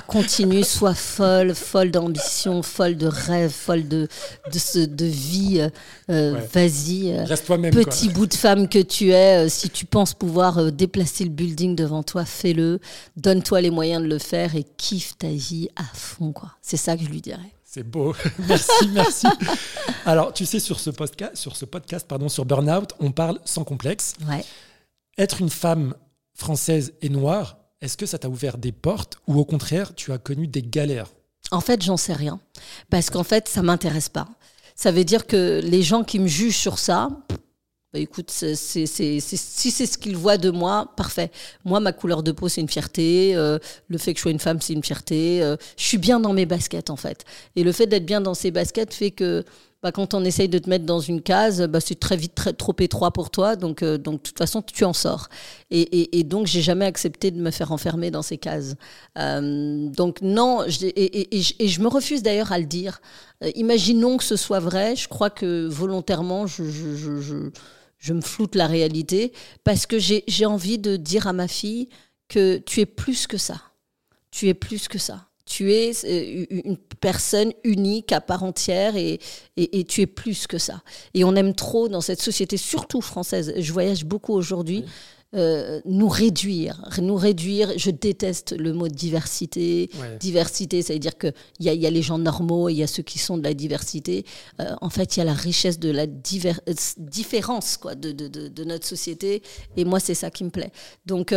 continue, 0.07 0.63
sois 0.63 0.93
folle, 0.93 1.55
folle 1.55 1.89
d'ambition, 1.89 2.61
folle 2.61 2.95
de 2.95 3.07
rêve, 3.07 3.49
folle 3.49 3.87
de, 3.87 4.07
de, 4.53 4.85
de 4.85 5.05
vie. 5.05 5.67
Euh, 6.09 6.39
vas-y. 6.53 7.11
Euh, 7.11 7.23
Reste 7.23 7.47
toi-même. 7.47 7.73
Petit 7.73 8.09
bout 8.09 8.27
de 8.27 8.35
femme 8.35 8.69
que 8.69 8.77
tu 8.77 9.09
es, 9.09 9.45
euh, 9.45 9.49
si 9.49 9.71
tu 9.71 9.85
penses 9.85 10.13
pouvoir 10.13 10.71
déplacer 10.71 11.23
le 11.23 11.31
building 11.31 11.75
devant 11.75 12.03
toi, 12.03 12.23
fais-le. 12.23 12.79
Donne-toi 13.17 13.61
les 13.61 13.71
moyens 13.71 14.03
de 14.03 14.07
le 14.07 14.19
faire 14.19 14.55
et 14.55 14.65
kiffe 14.77 15.17
ta 15.17 15.29
vie 15.29 15.67
à 15.75 15.83
fond. 15.95 16.31
quoi. 16.31 16.51
C'est 16.61 16.77
ça 16.77 16.95
que 16.95 17.03
je 17.03 17.09
lui 17.09 17.21
dirais. 17.21 17.51
C'est 17.65 17.83
beau. 17.83 18.13
merci, 18.47 18.87
merci. 18.89 19.27
Alors, 20.05 20.31
tu 20.31 20.45
sais, 20.45 20.59
sur 20.59 20.79
ce 20.79 20.91
podcast, 20.91 21.37
sur, 21.37 21.55
ce 21.55 21.65
podcast 21.65 22.07
pardon, 22.07 22.29
sur 22.29 22.45
Burnout, 22.45 22.93
on 22.99 23.11
parle 23.11 23.39
sans 23.45 23.63
complexe. 23.63 24.13
Ouais. 24.29 24.45
Être 25.21 25.39
une 25.39 25.51
femme 25.51 25.93
française 26.33 26.93
et 27.03 27.09
noire, 27.09 27.59
est-ce 27.79 27.95
que 27.95 28.07
ça 28.07 28.17
t'a 28.17 28.27
ouvert 28.27 28.57
des 28.57 28.71
portes 28.71 29.19
ou 29.27 29.39
au 29.39 29.45
contraire, 29.45 29.93
tu 29.93 30.11
as 30.11 30.17
connu 30.17 30.47
des 30.47 30.63
galères? 30.63 31.11
En 31.51 31.61
fait, 31.61 31.83
j'en 31.83 31.95
sais 31.95 32.13
rien. 32.13 32.39
Parce 32.89 33.11
qu'en 33.11 33.23
fait, 33.23 33.47
ça 33.47 33.61
m'intéresse 33.61 34.09
pas. 34.09 34.27
Ça 34.75 34.91
veut 34.91 35.03
dire 35.03 35.27
que 35.27 35.61
les 35.63 35.83
gens 35.83 36.03
qui 36.03 36.17
me 36.17 36.25
jugent 36.25 36.57
sur 36.57 36.79
ça, 36.79 37.09
bah 37.93 37.99
écoute, 37.99 38.31
si 38.31 38.87
c'est 38.87 39.19
ce 39.19 39.97
qu'ils 39.99 40.17
voient 40.17 40.39
de 40.39 40.49
moi, 40.49 40.91
parfait. 40.97 41.29
Moi, 41.65 41.79
ma 41.79 41.93
couleur 41.93 42.23
de 42.23 42.31
peau, 42.31 42.49
c'est 42.49 42.61
une 42.61 42.69
fierté. 42.69 43.35
Euh, 43.35 43.59
le 43.89 43.99
fait 43.99 44.13
que 44.13 44.17
je 44.17 44.23
sois 44.23 44.31
une 44.31 44.39
femme, 44.39 44.59
c'est 44.59 44.73
une 44.73 44.83
fierté. 44.83 45.43
Euh, 45.43 45.55
je 45.77 45.83
suis 45.83 45.99
bien 45.99 46.19
dans 46.19 46.33
mes 46.33 46.47
baskets, 46.47 46.89
en 46.89 46.95
fait. 46.95 47.25
Et 47.55 47.63
le 47.63 47.71
fait 47.71 47.85
d'être 47.85 48.07
bien 48.07 48.21
dans 48.21 48.33
ces 48.33 48.49
baskets 48.49 48.91
fait 48.91 49.11
que 49.11 49.45
bah, 49.83 49.91
quand 49.91 50.13
on 50.13 50.23
essaye 50.23 50.47
de 50.47 50.59
te 50.59 50.69
mettre 50.69 50.85
dans 50.85 50.99
une 50.99 51.21
case, 51.21 51.61
bah, 51.67 51.79
c'est 51.79 51.99
très 51.99 52.15
vite 52.15 52.55
trop 52.57 52.75
étroit 52.79 53.11
pour 53.11 53.31
toi. 53.31 53.55
Donc, 53.55 53.81
euh, 53.81 53.97
donc, 53.97 54.21
de 54.21 54.27
toute 54.27 54.37
façon, 54.37 54.61
tu 54.61 54.83
en 54.83 54.93
sors. 54.93 55.27
Et, 55.71 55.81
et, 55.81 56.19
et 56.19 56.23
donc, 56.23 56.45
j'ai 56.45 56.61
jamais 56.61 56.85
accepté 56.85 57.31
de 57.31 57.41
me 57.41 57.49
faire 57.49 57.71
enfermer 57.71 58.11
dans 58.11 58.21
ces 58.21 58.37
cases. 58.37 58.75
Euh, 59.17 59.87
donc, 59.89 60.21
non, 60.21 60.63
et, 60.67 61.67
je 61.67 61.81
me 61.81 61.87
refuse 61.87 62.21
d'ailleurs 62.21 62.51
à 62.51 62.59
le 62.59 62.65
dire. 62.65 63.01
Euh, 63.43 63.51
imaginons 63.55 64.17
que 64.17 64.23
ce 64.23 64.35
soit 64.35 64.59
vrai. 64.59 64.95
Je 64.95 65.07
crois 65.07 65.31
que 65.31 65.67
volontairement, 65.67 66.45
je, 66.45 66.63
je, 66.63 66.95
je, 66.95 67.49
je 67.97 68.13
me 68.13 68.21
floute 68.21 68.53
la 68.53 68.67
réalité 68.67 69.33
parce 69.63 69.87
que 69.87 69.97
j'ai 69.99 70.45
envie 70.45 70.77
de 70.77 70.95
dire 70.95 71.25
à 71.25 71.33
ma 71.33 71.47
fille 71.47 71.89
que 72.27 72.57
tu 72.57 72.81
es 72.81 72.85
plus 72.85 73.25
que 73.25 73.37
ça. 73.37 73.61
Tu 74.29 74.47
es 74.47 74.53
plus 74.53 74.87
que 74.87 74.97
ça 74.97 75.30
tu 75.51 75.73
es 75.73 75.91
euh, 76.05 76.45
une 76.49 76.77
personne 77.01 77.51
unique 77.65 78.13
à 78.13 78.21
part 78.21 78.43
entière 78.43 78.95
et, 78.95 79.19
et, 79.57 79.83
tu 79.83 79.99
es 79.99 80.07
plus 80.07 80.47
que 80.47 80.57
ça. 80.57 80.81
Et 81.13 81.25
on 81.25 81.35
aime 81.35 81.53
trop 81.53 81.89
dans 81.89 81.99
cette 81.99 82.21
société, 82.21 82.55
surtout 82.55 83.01
française, 83.01 83.53
je 83.57 83.73
voyage 83.73 84.05
beaucoup 84.05 84.33
aujourd'hui, 84.33 84.85
euh, 85.33 85.81
nous 85.83 86.07
réduire. 86.07 86.89
Nous 87.01 87.15
réduire, 87.15 87.73
je 87.77 87.91
déteste 87.91 88.53
le 88.57 88.71
mot 88.71 88.87
diversité. 88.87 89.89
Diversité, 90.21 90.81
ça 90.81 90.93
veut 90.93 90.99
dire 90.99 91.17
qu'il 91.17 91.33
y 91.59 91.67
a, 91.67 91.73
y 91.73 91.85
a 91.85 91.89
les 91.89 92.01
gens 92.01 92.17
normaux 92.17 92.69
et 92.69 92.73
il 92.73 92.77
y 92.77 92.83
a 92.83 92.87
ceux 92.87 93.03
qui 93.03 93.19
sont 93.19 93.37
de 93.37 93.43
la 93.43 93.53
diversité. 93.53 94.25
Euh, 94.61 94.73
en 94.79 94.89
fait, 94.89 95.15
il 95.15 95.19
y 95.19 95.21
a 95.21 95.25
la 95.25 95.33
richesse 95.33 95.79
de 95.79 95.89
la 95.89 96.05
différence 96.07 97.75
quoi, 97.75 97.95
de, 97.95 98.13
de, 98.13 98.27
de, 98.27 98.63
notre 98.63 98.85
société. 98.85 99.41
Et 99.75 99.83
moi, 99.83 99.99
c'est 99.99 100.15
ça 100.15 100.31
qui 100.31 100.45
me 100.45 100.49
plaît. 100.49 100.71
Donc, 101.05 101.33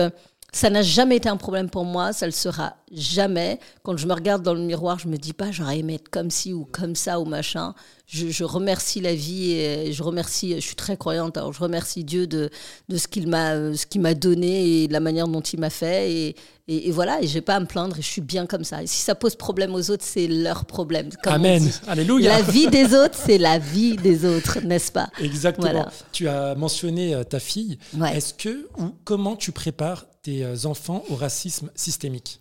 ça 0.55 0.71
n'a 0.71 0.83
jamais 0.83 1.17
été 1.17 1.29
un 1.29 1.37
problème 1.37 1.69
pour 1.69 1.85
moi, 1.85 2.13
ça 2.13 2.27
le 2.27 2.33
sera 2.33 2.77
jamais. 2.93 3.59
Quand 3.83 3.97
je 3.97 4.07
me 4.07 4.13
regarde 4.13 4.43
dans 4.43 4.55
le 4.55 4.61
miroir, 4.61 5.01
je 5.01 5.09
me 5.09 5.17
dis 5.17 5.33
pas 5.33 5.51
j'aurais 5.51 5.81
aimé 5.81 5.95
être 5.95 6.09
comme 6.09 6.31
ci 6.31 6.53
ou 6.53 6.65
comme 6.65 6.95
ça 6.95 7.19
ou 7.19 7.25
machin. 7.25 7.75
Je, 8.07 8.45
remercie 8.45 9.01
la 9.01 9.15
vie 9.15 9.53
et 9.53 9.93
je 9.93 10.03
remercie, 10.03 10.55
je 10.55 10.61
suis 10.61 10.77
très 10.77 10.97
croyante, 10.97 11.37
alors 11.37 11.53
je 11.53 11.59
remercie 11.59 12.05
Dieu 12.05 12.27
de, 12.29 12.51
de 12.89 12.97
ce 12.99 13.09
qu'il 13.09 13.27
m'a, 13.27 13.75
ce 13.75 13.87
qu'il 13.87 14.03
m'a 14.03 14.15
donné 14.15 14.83
et 14.83 14.89
de 14.89 14.93
la 14.93 15.01
manière 15.01 15.27
dont 15.27 15.41
il 15.41 15.59
m'a 15.59 15.71
fait 15.71 16.13
et, 16.13 16.37
et, 16.69 16.93
voilà, 16.93 17.21
et 17.21 17.27
j'ai 17.27 17.41
pas 17.41 17.57
à 17.57 17.61
me 17.61 17.67
plaindre 17.67 17.99
et 17.99 18.03
je 18.03 18.07
suis 18.07 18.21
bien 18.21 18.47
comme 18.47 18.63
ça. 18.63 18.83
Et 18.83 18.87
si 18.87 18.99
ça 18.99 19.15
pose 19.15 19.35
problème 19.35 19.75
aux 19.75 19.91
autres, 19.91 20.05
c'est 20.07 20.29
leur 20.29 20.67
problème. 20.67 21.09
Amen. 21.25 21.69
Alléluia. 21.89 22.39
La 22.39 22.43
vie 22.43 22.69
des 22.69 22.95
autres, 22.95 23.19
c'est 23.19 23.39
la 23.39 23.59
vie 23.59 23.97
des 23.97 24.25
autres, 24.25 24.61
n'est-ce 24.61 24.93
pas? 24.93 25.09
Exactement. 25.21 25.87
Tu 26.13 26.29
as 26.29 26.55
mentionné 26.55 27.15
euh, 27.15 27.25
ta 27.25 27.41
fille. 27.41 27.79
Est-ce 28.13 28.35
que 28.35 28.69
ou 28.79 28.95
comment 29.05 29.35
tu 29.35 29.51
prépares 29.51 30.07
tes 30.25 30.45
euh, 30.45 30.57
enfants 30.65 31.05
au 31.11 31.15
racisme 31.15 31.71
systémique 31.77 32.41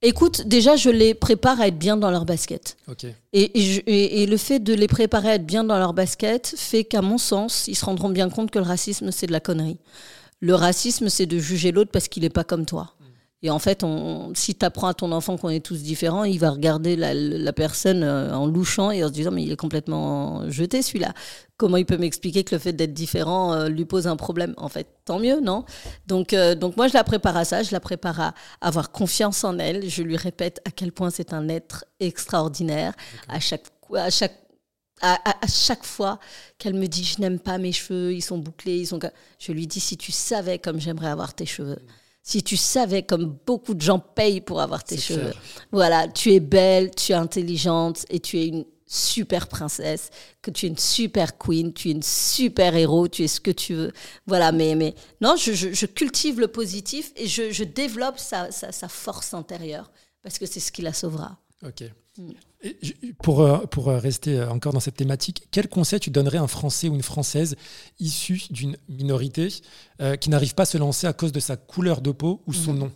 Écoute, 0.00 0.46
déjà, 0.46 0.76
je 0.76 0.90
les 0.90 1.12
prépare 1.12 1.60
à 1.60 1.66
être 1.66 1.78
bien 1.78 1.96
dans 1.96 2.12
leur 2.12 2.24
basket. 2.24 2.76
Et, 3.32 4.22
et, 4.22 4.26
le 4.26 4.36
fait 4.36 4.60
de 4.60 4.72
les 4.72 4.86
préparer 4.86 5.30
à 5.30 5.34
être 5.34 5.46
bien 5.46 5.64
dans 5.64 5.76
leur 5.76 5.92
basket 5.92 6.54
fait 6.56 6.84
qu'à 6.84 7.02
mon 7.02 7.18
sens, 7.18 7.66
ils 7.66 7.74
se 7.74 7.84
rendront 7.84 8.08
bien 8.08 8.30
compte 8.30 8.52
que 8.52 8.60
le 8.60 8.64
racisme, 8.64 9.10
c'est 9.10 9.26
de 9.26 9.32
la 9.32 9.40
connerie. 9.40 9.78
Le 10.38 10.54
racisme, 10.54 11.08
c'est 11.08 11.26
de 11.26 11.40
juger 11.40 11.72
l'autre 11.72 11.90
parce 11.90 12.06
qu'il 12.06 12.22
n'est 12.22 12.30
pas 12.30 12.44
comme 12.44 12.64
toi. 12.64 12.94
Et 13.42 13.50
en 13.50 13.60
fait, 13.60 13.84
on, 13.84 14.32
si 14.34 14.56
tu 14.56 14.64
apprends 14.64 14.88
à 14.88 14.94
ton 14.94 15.12
enfant 15.12 15.36
qu'on 15.36 15.48
est 15.48 15.64
tous 15.64 15.82
différents, 15.82 16.24
il 16.24 16.40
va 16.40 16.50
regarder 16.50 16.96
la, 16.96 17.14
la, 17.14 17.52
personne 17.52 18.02
euh, 18.02 18.34
en 18.34 18.46
louchant 18.46 18.90
et 18.90 19.04
en 19.04 19.08
se 19.08 19.12
disant 19.12 19.30
mais 19.30 19.44
il 19.44 19.52
est 19.52 19.56
complètement 19.56 20.50
jeté 20.50 20.82
celui-là. 20.82 21.14
Comment 21.56 21.76
il 21.76 21.86
peut 21.86 21.98
m'expliquer 21.98 22.42
que 22.42 22.56
le 22.56 22.58
fait 22.60 22.72
d'être 22.72 22.92
différent 22.92 23.52
euh, 23.52 23.68
lui 23.68 23.84
pose 23.84 24.08
un 24.08 24.16
problème? 24.16 24.54
En 24.56 24.68
fait, 24.68 24.88
tant 25.04 25.20
mieux, 25.20 25.40
non? 25.40 25.64
Donc, 26.08 26.32
euh, 26.32 26.56
donc 26.56 26.76
moi, 26.76 26.88
je 26.88 26.94
la 26.94 27.04
prépare 27.04 27.36
à 27.36 27.44
ça, 27.44 27.62
je 27.62 27.70
la 27.70 27.78
prépare 27.78 28.20
à 28.20 28.34
avoir 28.60 28.90
confiance 28.90 29.44
en 29.44 29.56
elle. 29.60 29.88
Je 29.88 30.02
lui 30.02 30.16
répète 30.16 30.60
à 30.64 30.72
quel 30.72 30.90
point 30.90 31.10
c'est 31.10 31.32
un 31.32 31.48
être 31.48 31.84
extraordinaire. 32.00 32.92
À 33.28 33.38
chaque, 33.38 33.66
à 33.94 34.10
chaque 34.10 34.34
à, 35.00 35.16
à, 35.44 35.46
chaque 35.46 35.84
fois 35.84 36.18
qu'elle 36.58 36.74
me 36.74 36.86
dit 36.86 37.04
je 37.04 37.20
n'aime 37.20 37.38
pas 37.38 37.58
mes 37.58 37.70
cheveux, 37.70 38.12
ils 38.12 38.20
sont 38.20 38.38
bouclés, 38.38 38.78
ils 38.78 38.86
sont 38.86 38.98
je 39.38 39.52
lui 39.52 39.68
dis 39.68 39.78
si 39.78 39.96
tu 39.96 40.10
savais 40.10 40.58
comme 40.58 40.80
j'aimerais 40.80 41.06
avoir 41.06 41.34
tes 41.34 41.46
cheveux 41.46 41.78
si 42.28 42.42
tu 42.42 42.58
savais 42.58 43.04
comme 43.04 43.38
beaucoup 43.46 43.72
de 43.72 43.80
gens 43.80 43.98
payent 43.98 44.42
pour 44.42 44.60
avoir 44.60 44.84
tes 44.84 44.98
cheveux. 44.98 45.32
Voilà, 45.72 46.08
tu 46.08 46.34
es 46.34 46.40
belle, 46.40 46.90
tu 46.94 47.12
es 47.12 47.14
intelligente 47.14 48.04
et 48.10 48.20
tu 48.20 48.38
es 48.38 48.48
une 48.48 48.66
super 48.86 49.48
princesse, 49.48 50.10
que 50.42 50.50
tu 50.50 50.66
es 50.66 50.68
une 50.68 50.76
super 50.76 51.38
queen, 51.38 51.72
tu 51.72 51.88
es 51.88 51.92
une 51.92 52.02
super 52.02 52.76
héros, 52.76 53.08
tu 53.08 53.24
es 53.24 53.28
ce 53.28 53.40
que 53.40 53.50
tu 53.50 53.72
veux. 53.72 53.92
Voilà, 54.26 54.52
mais, 54.52 54.74
mais 54.74 54.94
non, 55.22 55.36
je, 55.36 55.52
je, 55.52 55.86
cultive 55.86 56.38
le 56.38 56.48
positif 56.48 57.12
et 57.16 57.26
je, 57.26 57.50
je 57.50 57.64
développe 57.64 58.18
sa, 58.18 58.50
sa, 58.50 58.72
sa, 58.72 58.88
force 58.88 59.32
intérieure 59.32 59.90
parce 60.22 60.38
que 60.38 60.44
c'est 60.44 60.60
ce 60.60 60.70
qui 60.70 60.82
la 60.82 60.92
sauvera. 60.92 61.38
Ok. 61.64 61.82
Pour, 63.22 63.42
euh, 63.42 63.58
pour 63.66 63.86
rester 63.86 64.42
encore 64.42 64.72
dans 64.72 64.80
cette 64.80 64.96
thématique, 64.96 65.46
quel 65.50 65.68
conseil 65.68 66.00
tu 66.00 66.10
donnerais 66.10 66.38
à 66.38 66.42
un 66.42 66.48
Français 66.48 66.88
ou 66.88 66.94
une 66.94 67.02
Française 67.02 67.56
issue 68.00 68.42
d'une 68.50 68.76
minorité 68.88 69.48
qui 70.20 70.30
n'arrive 70.30 70.54
pas 70.54 70.64
à 70.64 70.66
se 70.66 70.78
lancer 70.78 71.06
à 71.06 71.12
cause 71.12 71.32
de 71.32 71.40
sa 71.40 71.56
couleur 71.56 72.00
de 72.00 72.10
peau 72.10 72.42
ou 72.46 72.52
son 72.52 72.72
mm. 72.72 72.78
nom? 72.78 72.92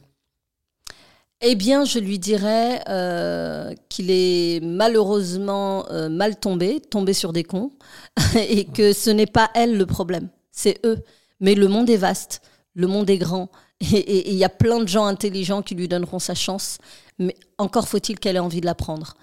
Eh 1.45 1.57
bien, 1.57 1.85
je 1.85 1.99
lui 1.99 2.21
dirais 2.21 2.81
euh, 2.89 3.75
qu'il 3.89 4.13
est 4.13 4.61
malheureusement 4.63 5.85
euh, 5.91 6.09
mal 6.09 6.39
tombé, 6.39 6.81
tombé 6.81 7.13
sur 7.15 7.33
des 7.33 7.43
cons, 7.43 7.73
et 8.37 8.65
que 8.65 8.93
ce 8.93 9.11
n'est 9.11 9.27
pas 9.27 9.51
elle 9.57 9.77
le 9.77 9.85
problème, 9.85 10.29
c'est 10.53 10.79
eux. 10.87 11.03
Mais 11.41 11.57
le 11.57 11.67
monde 11.67 11.91
est 11.91 11.97
vaste, 11.97 12.43
le 12.75 12.87
monde 12.87 13.11
est 13.11 13.19
grand, 13.19 13.51
et 13.81 14.31
il 14.31 14.37
y 14.37 14.45
a 14.45 14.49
plein 14.49 14.79
de 14.79 14.87
gens 14.87 15.05
intelligents 15.05 15.63
qui 15.63 15.75
lui 15.75 15.89
donneront 15.89 16.21
sa 16.21 16.37
chance, 16.37 16.79
mais 17.19 17.35
encore 17.59 17.89
faut-il 17.89 18.19
qu'elle 18.19 18.37
ait 18.37 18.41
envie 18.41 18.61
de 18.61 18.67
la 18.67 18.75
prendre. 18.75 19.15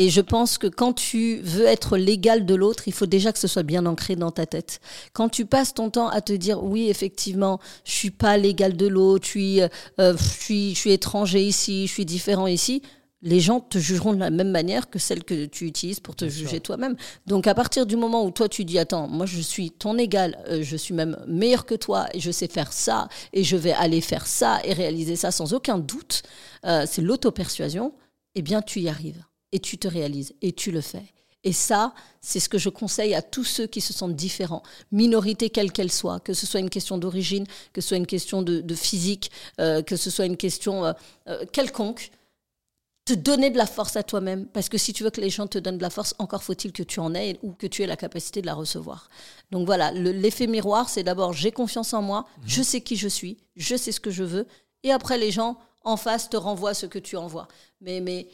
Et 0.00 0.10
je 0.10 0.20
pense 0.20 0.58
que 0.58 0.68
quand 0.68 0.92
tu 0.92 1.40
veux 1.42 1.64
être 1.66 1.96
l'égal 1.96 2.46
de 2.46 2.54
l'autre, 2.54 2.84
il 2.86 2.92
faut 2.94 3.06
déjà 3.06 3.32
que 3.32 3.38
ce 3.38 3.48
soit 3.48 3.64
bien 3.64 3.84
ancré 3.84 4.14
dans 4.14 4.30
ta 4.30 4.46
tête. 4.46 4.80
Quand 5.12 5.28
tu 5.28 5.44
passes 5.44 5.74
ton 5.74 5.90
temps 5.90 6.08
à 6.08 6.20
te 6.20 6.32
dire 6.32 6.62
oui, 6.62 6.88
effectivement, 6.88 7.58
je 7.84 7.92
suis 7.92 8.12
pas 8.12 8.36
l'égal 8.36 8.76
de 8.76 8.86
l'autre, 8.86 9.24
je 9.24 9.30
suis, 9.30 9.60
euh, 9.60 9.68
je 9.98 10.22
suis, 10.22 10.74
je 10.74 10.78
suis 10.78 10.92
étranger 10.92 11.42
ici, 11.42 11.88
je 11.88 11.92
suis 11.92 12.04
différent 12.04 12.46
ici, 12.46 12.80
les 13.22 13.40
gens 13.40 13.60
te 13.60 13.78
jugeront 13.78 14.12
de 14.12 14.18
la 14.18 14.30
même 14.30 14.50
manière 14.50 14.90
que 14.90 14.98
celle 14.98 15.24
que 15.24 15.46
tu 15.46 15.66
utilises 15.66 16.00
pour 16.00 16.14
te 16.14 16.28
juger 16.28 16.60
toi-même. 16.60 16.96
Donc 17.26 17.46
à 17.46 17.54
partir 17.54 17.86
du 17.86 17.96
moment 17.96 18.24
où 18.24 18.30
toi 18.30 18.48
tu 18.48 18.64
dis 18.64 18.78
attends, 18.78 19.08
moi 19.08 19.26
je 19.26 19.40
suis 19.40 19.70
ton 19.70 19.98
égal, 19.98 20.38
euh, 20.48 20.62
je 20.62 20.76
suis 20.76 20.94
même 20.94 21.16
meilleur 21.26 21.66
que 21.66 21.74
toi 21.74 22.06
et 22.14 22.20
je 22.20 22.30
sais 22.30 22.48
faire 22.48 22.72
ça 22.72 23.08
et 23.32 23.44
je 23.44 23.56
vais 23.56 23.72
aller 23.72 24.00
faire 24.00 24.26
ça 24.26 24.60
et 24.64 24.72
réaliser 24.72 25.16
ça 25.16 25.30
sans 25.30 25.52
aucun 25.52 25.78
doute, 25.78 26.22
euh, 26.64 26.84
c'est 26.88 27.02
l'auto-persuasion, 27.02 27.92
eh 28.34 28.42
bien 28.42 28.62
tu 28.62 28.80
y 28.80 28.88
arrives 28.88 29.24
et 29.52 29.58
tu 29.58 29.78
te 29.78 29.88
réalises 29.88 30.34
et 30.42 30.52
tu 30.52 30.70
le 30.70 30.80
fais. 30.80 31.12
Et 31.44 31.52
ça, 31.52 31.94
c'est 32.20 32.40
ce 32.40 32.48
que 32.48 32.58
je 32.58 32.68
conseille 32.68 33.14
à 33.14 33.22
tous 33.22 33.44
ceux 33.44 33.66
qui 33.66 33.80
se 33.80 33.92
sentent 33.92 34.16
différents, 34.16 34.62
minorité 34.90 35.50
quelle 35.50 35.70
qu'elle 35.70 35.92
soit, 35.92 36.18
que 36.20 36.34
ce 36.34 36.46
soit 36.46 36.60
une 36.60 36.68
question 36.68 36.98
d'origine, 36.98 37.46
que 37.72 37.80
ce 37.80 37.88
soit 37.88 37.96
une 37.96 38.06
question 38.06 38.42
de, 38.42 38.74
physique, 38.74 39.30
euh, 39.60 39.82
que 39.82 39.96
ce 39.96 40.10
soit 40.10 40.26
une 40.26 40.36
question 40.36 40.84
euh, 40.84 40.92
euh, 41.28 41.44
quelconque, 41.52 42.10
te 43.08 43.14
donner 43.14 43.50
de 43.50 43.56
la 43.56 43.66
force 43.66 43.96
à 43.96 44.02
toi-même, 44.02 44.46
parce 44.46 44.68
que 44.68 44.76
si 44.76 44.92
tu 44.92 45.02
veux 45.02 45.10
que 45.10 45.20
les 45.20 45.30
gens 45.30 45.46
te 45.46 45.58
donnent 45.58 45.78
de 45.78 45.82
la 45.82 45.90
force, 45.90 46.14
encore 46.18 46.42
faut-il 46.42 46.72
que 46.72 46.82
tu 46.82 47.00
en 47.00 47.14
aies 47.14 47.38
ou 47.42 47.52
que 47.52 47.66
tu 47.66 47.82
aies 47.82 47.86
la 47.86 47.96
capacité 47.96 48.42
de 48.42 48.46
la 48.46 48.54
recevoir. 48.54 49.08
Donc 49.50 49.64
voilà, 49.64 49.92
l'effet 49.92 50.46
miroir, 50.46 50.88
c'est 50.90 51.02
d'abord 51.02 51.32
j'ai 51.32 51.50
confiance 51.50 51.94
en 51.94 52.02
moi, 52.02 52.20
mmh. 52.20 52.42
je 52.46 52.62
sais 52.62 52.80
qui 52.82 52.96
je 52.96 53.08
suis, 53.08 53.38
je 53.56 53.76
sais 53.76 53.92
ce 53.92 54.00
que 54.00 54.10
je 54.10 54.24
veux, 54.24 54.46
et 54.82 54.92
après 54.92 55.16
les 55.16 55.30
gens 55.30 55.58
en 55.84 55.96
face 55.96 56.28
te 56.28 56.36
renvoient 56.36 56.74
ce 56.74 56.84
que 56.84 56.98
tu 56.98 57.16
envoies. 57.16 57.48
Mais, 57.80 58.00
mais 58.00 58.28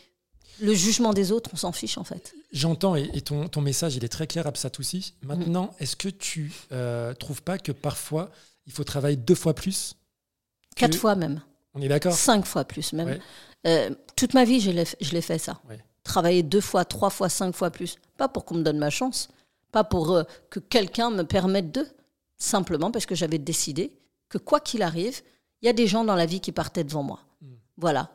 le 0.61 0.75
jugement 0.75 1.13
des 1.13 1.31
autres, 1.31 1.51
on 1.53 1.57
s'en 1.57 1.73
fiche 1.73 1.97
en 1.97 2.05
fait. 2.05 2.35
J'entends 2.53 2.97
et, 2.97 3.21
ton, 3.21 3.49
ton, 3.49 3.61
message, 3.61 3.95
il 3.95 4.05
est 4.05 4.09
très 4.09 4.27
clair, 4.27 4.51
aussi. 4.79 5.15
Maintenant, 5.23 5.67
mm. 5.67 5.83
est-ce 5.83 5.97
que 5.97 6.09
tu 6.09 6.53
euh, 6.73 7.15
trouves 7.15 7.43
pas 7.43 7.59
que 7.59 7.73
parfois, 7.73 8.31
il 8.67 8.73
faut 8.73 8.85
travailler 8.85 9.17
deux 9.17 9.35
fois 9.35 9.55
plus 9.55 9.95
Quatre 10.75 10.97
fois 10.97 11.15
même. 11.15 11.41
On 11.75 11.81
est 11.81 11.89
d'accord? 11.89 12.15
Cinq 12.15 12.45
fois 12.45 12.65
plus 12.65 12.93
même. 12.93 13.19
Euh, 13.67 13.91
toute 14.17 14.35
ma 14.35 14.45
vie, 14.45 14.61
je 14.61 14.71
l'ai 14.71 15.21
fait 15.21 15.39
ça. 15.39 15.61
Travailler 16.03 16.43
deux 16.43 16.61
fois, 16.61 16.85
trois 16.85 17.11
fois, 17.11 17.29
cinq 17.29 17.55
fois 17.55 17.71
plus. 17.71 17.97
Pas 18.17 18.29
pour 18.29 18.45
qu'on 18.45 18.57
me 18.57 18.63
donne 18.63 18.79
ma 18.79 18.91
chance, 18.91 19.29
pas 19.73 19.85
pour 19.85 20.13
euh, 20.13 20.23
que 20.51 20.61
quelqu'un 20.61 21.11
me 21.11 21.23
permette 21.23 21.73
de. 21.73 21.87
Simplement 22.37 22.91
parce 22.91 23.07
que 23.07 23.15
j'avais 23.15 23.39
décidé 23.39 23.97
que 24.29 24.39
quoi 24.39 24.61
qu'il 24.61 24.83
arrive, 24.83 25.23
il 25.63 25.67
y 25.67 25.69
a 25.69 25.73
des 25.73 25.87
gens 25.87 26.05
dans 26.05 26.15
la 26.15 26.27
vie 26.27 26.41
qui 26.41 26.53
partaient 26.53 26.85
devant 26.85 27.03
moi. 27.03 27.21
Mm. 27.41 27.47
Voilà. 27.79 28.11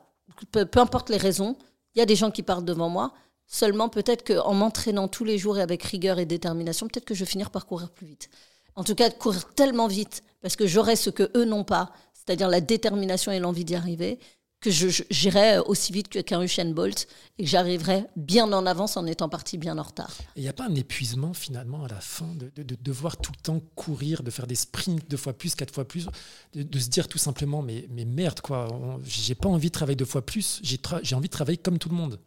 peu, 0.52 0.68
importe 0.76 1.10
les 1.10 1.18
raisons, 1.18 1.58
il 1.96 2.00
y 2.00 2.02
a 2.02 2.06
des 2.06 2.16
gens 2.16 2.30
qui 2.30 2.44
partent 2.44 2.66
devant 2.66 2.90
moi. 2.90 3.14
Seulement, 3.48 3.90
peut-être 3.90 4.24
qu'en 4.24 4.54
m'entraînant 4.54 5.08
tous 5.08 5.24
les 5.24 5.40
jours 5.40 5.58
et 5.58 5.62
avec 5.62 5.82
rigueur 5.84 6.20
et 6.20 6.26
détermination, 6.26 6.88
peut-être 6.88 7.06
que 7.06 7.16
je 7.16 7.22
vais 7.22 7.30
finir 7.30 7.50
par 7.50 7.66
courir 7.66 7.90
plus 7.90 8.06
vite. 8.06 8.30
En 8.76 8.84
tout 8.84 8.94
cas, 8.94 9.10
courir 9.10 9.52
tellement 9.56 9.88
vite, 9.88 10.24
parce 10.42 10.56
que 10.56 10.68
j'aurai 10.68 10.96
ce 10.96 11.10
que 11.10 11.32
eux 11.36 11.46
n'ont 11.46 11.64
pas, 11.64 11.92
c'est-à-dire 12.14 12.48
la 12.48 12.62
détermination 12.62 13.32
et 13.32 13.40
l'envie 13.40 13.66
d'y 13.66 13.76
arriver, 13.76 14.20
que 14.62 14.70
j'irai 14.70 15.60
aussi 15.60 15.94
vite 15.94 16.24
qu'un 16.24 16.42
Usain 16.42 16.72
Bolt 16.72 17.08
et 17.38 17.44
que 17.44 17.50
j'arriverai 17.50 18.06
bien 18.16 18.52
en 18.52 18.66
avance 18.66 18.98
en 18.98 19.06
étant 19.06 19.30
parti 19.30 19.58
bien 19.58 19.78
en 19.78 19.84
retard. 19.84 20.12
Il 20.36 20.42
n'y 20.42 20.50
a 20.50 20.54
pas 20.54 20.66
un 20.66 20.76
épuisement 20.76 21.34
finalement 21.34 21.86
à 21.86 21.88
la 21.88 22.02
fin 22.02 22.28
de, 22.36 22.52
devoir 22.82 23.18
tout 23.18 23.32
le 23.36 23.42
temps 23.42 23.62
courir, 23.76 24.22
de 24.22 24.32
faire 24.32 24.48
des 24.48 24.56
sprints 24.56 25.10
deux 25.10 25.18
fois 25.18 25.34
plus, 25.34 25.56
quatre 25.56 25.74
fois 25.74 25.88
plus, 25.88 26.08
de, 26.54 26.80
se 26.80 26.90
dire 26.90 27.08
tout 27.08 27.18
simplement 27.18 27.62
mais, 27.62 27.88
mais 27.90 28.06
merde 28.06 28.42
quoi, 28.42 28.68
j'ai 29.06 29.36
pas 29.36 29.48
envie 29.48 29.70
de 29.70 29.74
travailler 29.74 29.96
deux 29.96 30.06
fois 30.06 30.26
plus, 30.26 30.60
j'ai 30.64 31.16
envie 31.16 31.30
de 31.30 31.34
travailler 31.34 31.58
comme 31.58 31.78
tout 31.78 31.90
le 31.90 31.96
monde. 31.96 32.20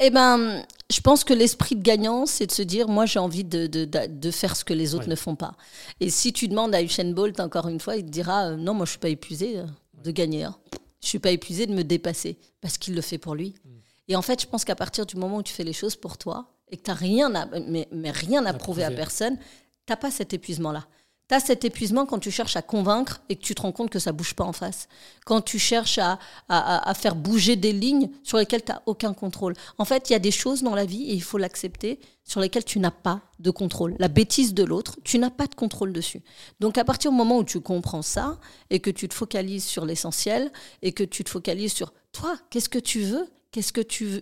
Eh 0.00 0.10
ben, 0.10 0.64
je 0.92 1.00
pense 1.00 1.24
que 1.24 1.34
l'esprit 1.34 1.74
de 1.74 1.82
gagnant, 1.82 2.24
c'est 2.24 2.46
de 2.46 2.52
se 2.52 2.62
dire, 2.62 2.86
moi, 2.86 3.04
j'ai 3.04 3.18
envie 3.18 3.42
de, 3.42 3.66
de, 3.66 4.30
faire 4.30 4.54
ce 4.54 4.64
que 4.64 4.72
les 4.72 4.94
autres 4.94 5.08
ne 5.08 5.16
font 5.16 5.34
pas. 5.34 5.54
Et 5.98 6.08
si 6.08 6.32
tu 6.32 6.46
demandes 6.46 6.72
à 6.72 6.82
Usain 6.82 7.10
Bolt, 7.10 7.40
encore 7.40 7.66
une 7.66 7.80
fois, 7.80 7.96
il 7.96 8.04
te 8.04 8.10
dira, 8.10 8.50
euh, 8.50 8.56
non, 8.56 8.74
moi, 8.74 8.86
je 8.86 8.90
suis 8.90 9.00
pas 9.00 9.08
épuisé 9.08 9.58
euh, 9.58 9.64
de 10.04 10.12
gagner. 10.12 10.44
Hein. 10.44 10.56
Je 11.00 11.08
suis 11.08 11.18
pas 11.18 11.30
épuisé 11.30 11.66
de 11.66 11.74
me 11.74 11.82
dépasser 11.82 12.38
parce 12.60 12.78
qu'il 12.78 12.94
le 12.94 13.00
fait 13.00 13.18
pour 13.18 13.34
lui. 13.34 13.54
Mm. 13.64 13.68
Et 14.08 14.16
en 14.16 14.22
fait, 14.22 14.40
je 14.40 14.46
pense 14.46 14.64
qu'à 14.64 14.74
partir 14.74 15.06
du 15.06 15.16
moment 15.16 15.38
où 15.38 15.42
tu 15.42 15.52
fais 15.52 15.64
les 15.64 15.72
choses 15.72 15.96
pour 15.96 16.18
toi 16.18 16.54
et 16.70 16.76
que 16.76 16.82
tu 16.82 16.90
n'as 16.90 16.96
rien 16.96 17.34
à, 17.34 17.46
mais, 17.60 17.88
mais 17.92 18.10
rien 18.10 18.44
à 18.46 18.54
prouver 18.54 18.84
à 18.84 18.90
personne, 18.90 19.36
tu 19.36 19.44
n'as 19.92 19.96
pas 19.96 20.10
cet 20.10 20.32
épuisement-là. 20.32 20.86
Tu 21.28 21.34
as 21.34 21.40
cet 21.40 21.64
épuisement 21.64 22.06
quand 22.06 22.18
tu 22.18 22.30
cherches 22.30 22.56
à 22.56 22.62
convaincre 22.62 23.20
et 23.28 23.36
que 23.36 23.42
tu 23.42 23.54
te 23.54 23.60
rends 23.60 23.72
compte 23.72 23.90
que 23.90 23.98
ça 23.98 24.12
bouge 24.12 24.34
pas 24.34 24.44
en 24.44 24.54
face. 24.54 24.88
Quand 25.26 25.42
tu 25.42 25.58
cherches 25.58 25.98
à, 25.98 26.18
à, 26.48 26.88
à 26.88 26.94
faire 26.94 27.14
bouger 27.14 27.54
des 27.54 27.72
lignes 27.72 28.08
sur 28.22 28.38
lesquelles 28.38 28.64
tu 28.64 28.72
n'as 28.72 28.80
aucun 28.86 29.12
contrôle. 29.12 29.54
En 29.76 29.84
fait, 29.84 30.08
il 30.08 30.14
y 30.14 30.16
a 30.16 30.20
des 30.20 30.30
choses 30.30 30.62
dans 30.62 30.74
la 30.74 30.86
vie, 30.86 31.04
et 31.10 31.12
il 31.12 31.22
faut 31.22 31.36
l'accepter, 31.36 32.00
sur 32.24 32.40
lesquelles 32.40 32.64
tu 32.64 32.78
n'as 32.78 32.90
pas 32.90 33.20
de 33.40 33.50
contrôle. 33.50 33.94
La 33.98 34.08
bêtise 34.08 34.54
de 34.54 34.62
l'autre, 34.64 34.98
tu 35.04 35.18
n'as 35.18 35.30
pas 35.30 35.46
de 35.46 35.54
contrôle 35.54 35.92
dessus. 35.92 36.22
Donc 36.60 36.78
à 36.78 36.84
partir 36.84 37.10
du 37.10 37.16
moment 37.16 37.38
où 37.38 37.44
tu 37.44 37.60
comprends 37.60 38.02
ça 38.02 38.38
et 38.70 38.80
que 38.80 38.90
tu 38.90 39.08
te 39.08 39.14
focalises 39.14 39.64
sur 39.64 39.84
l'essentiel 39.84 40.52
et 40.82 40.92
que 40.92 41.04
tu 41.04 41.24
te 41.24 41.30
focalises 41.30 41.72
sur 41.72 41.92
toi, 42.12 42.36
qu'est-ce 42.50 42.68
que 42.68 42.78
tu 42.78 43.00
veux? 43.00 43.26
Qu'est-ce 43.50 43.72
que 43.72 43.80
tu 43.80 44.20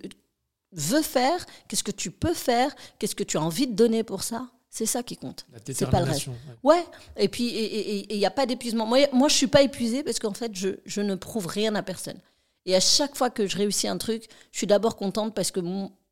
veux 0.73 1.03
faire? 1.03 1.45
Qu'est-ce 1.69 1.85
que 1.85 1.91
tu 1.91 2.11
peux 2.11 2.35
faire? 2.35 2.75
Qu'est-ce 2.99 3.15
que 3.17 3.25
tu 3.25 3.37
as 3.37 3.43
envie 3.43 3.67
de 3.67 3.75
donner 3.75 4.05
pour 4.05 4.23
ça? 4.23 4.49
C'est 4.77 4.85
ça 4.85 5.03
qui 5.03 5.17
compte. 5.17 5.47
C'est 5.73 5.89
pas 5.89 6.01
le 6.01 6.11
reste. 6.11 6.29
Ouais. 6.63 6.85
Et 7.17 7.29
puis, 7.29 8.05
il 8.11 8.19
n'y 8.19 8.27
a 8.27 8.31
pas 8.31 8.45
d'épuisement. 8.45 8.85
Moi, 8.85 9.07
moi, 9.11 9.29
je 9.29 9.35
suis 9.35 9.47
pas 9.47 9.63
épuisée 9.63 10.03
parce 10.03 10.19
qu'en 10.19 10.35
fait, 10.35 10.55
je, 10.55 10.69
je, 10.85 11.01
ne 11.01 11.15
prouve 11.15 11.47
rien 11.47 11.75
à 11.77 11.83
personne. 11.83 12.19
Et 12.67 12.77
à 12.77 12.81
chaque 12.81 13.17
fois 13.17 13.31
que 13.31 13.47
je 13.47 13.57
réussis 13.57 13.89
un 13.89 13.97
truc, 13.97 14.29
je 14.53 14.59
suis 14.59 14.67
d'abord 14.67 14.97
contente 14.97 15.35
parce 15.35 15.51
que 15.51 15.61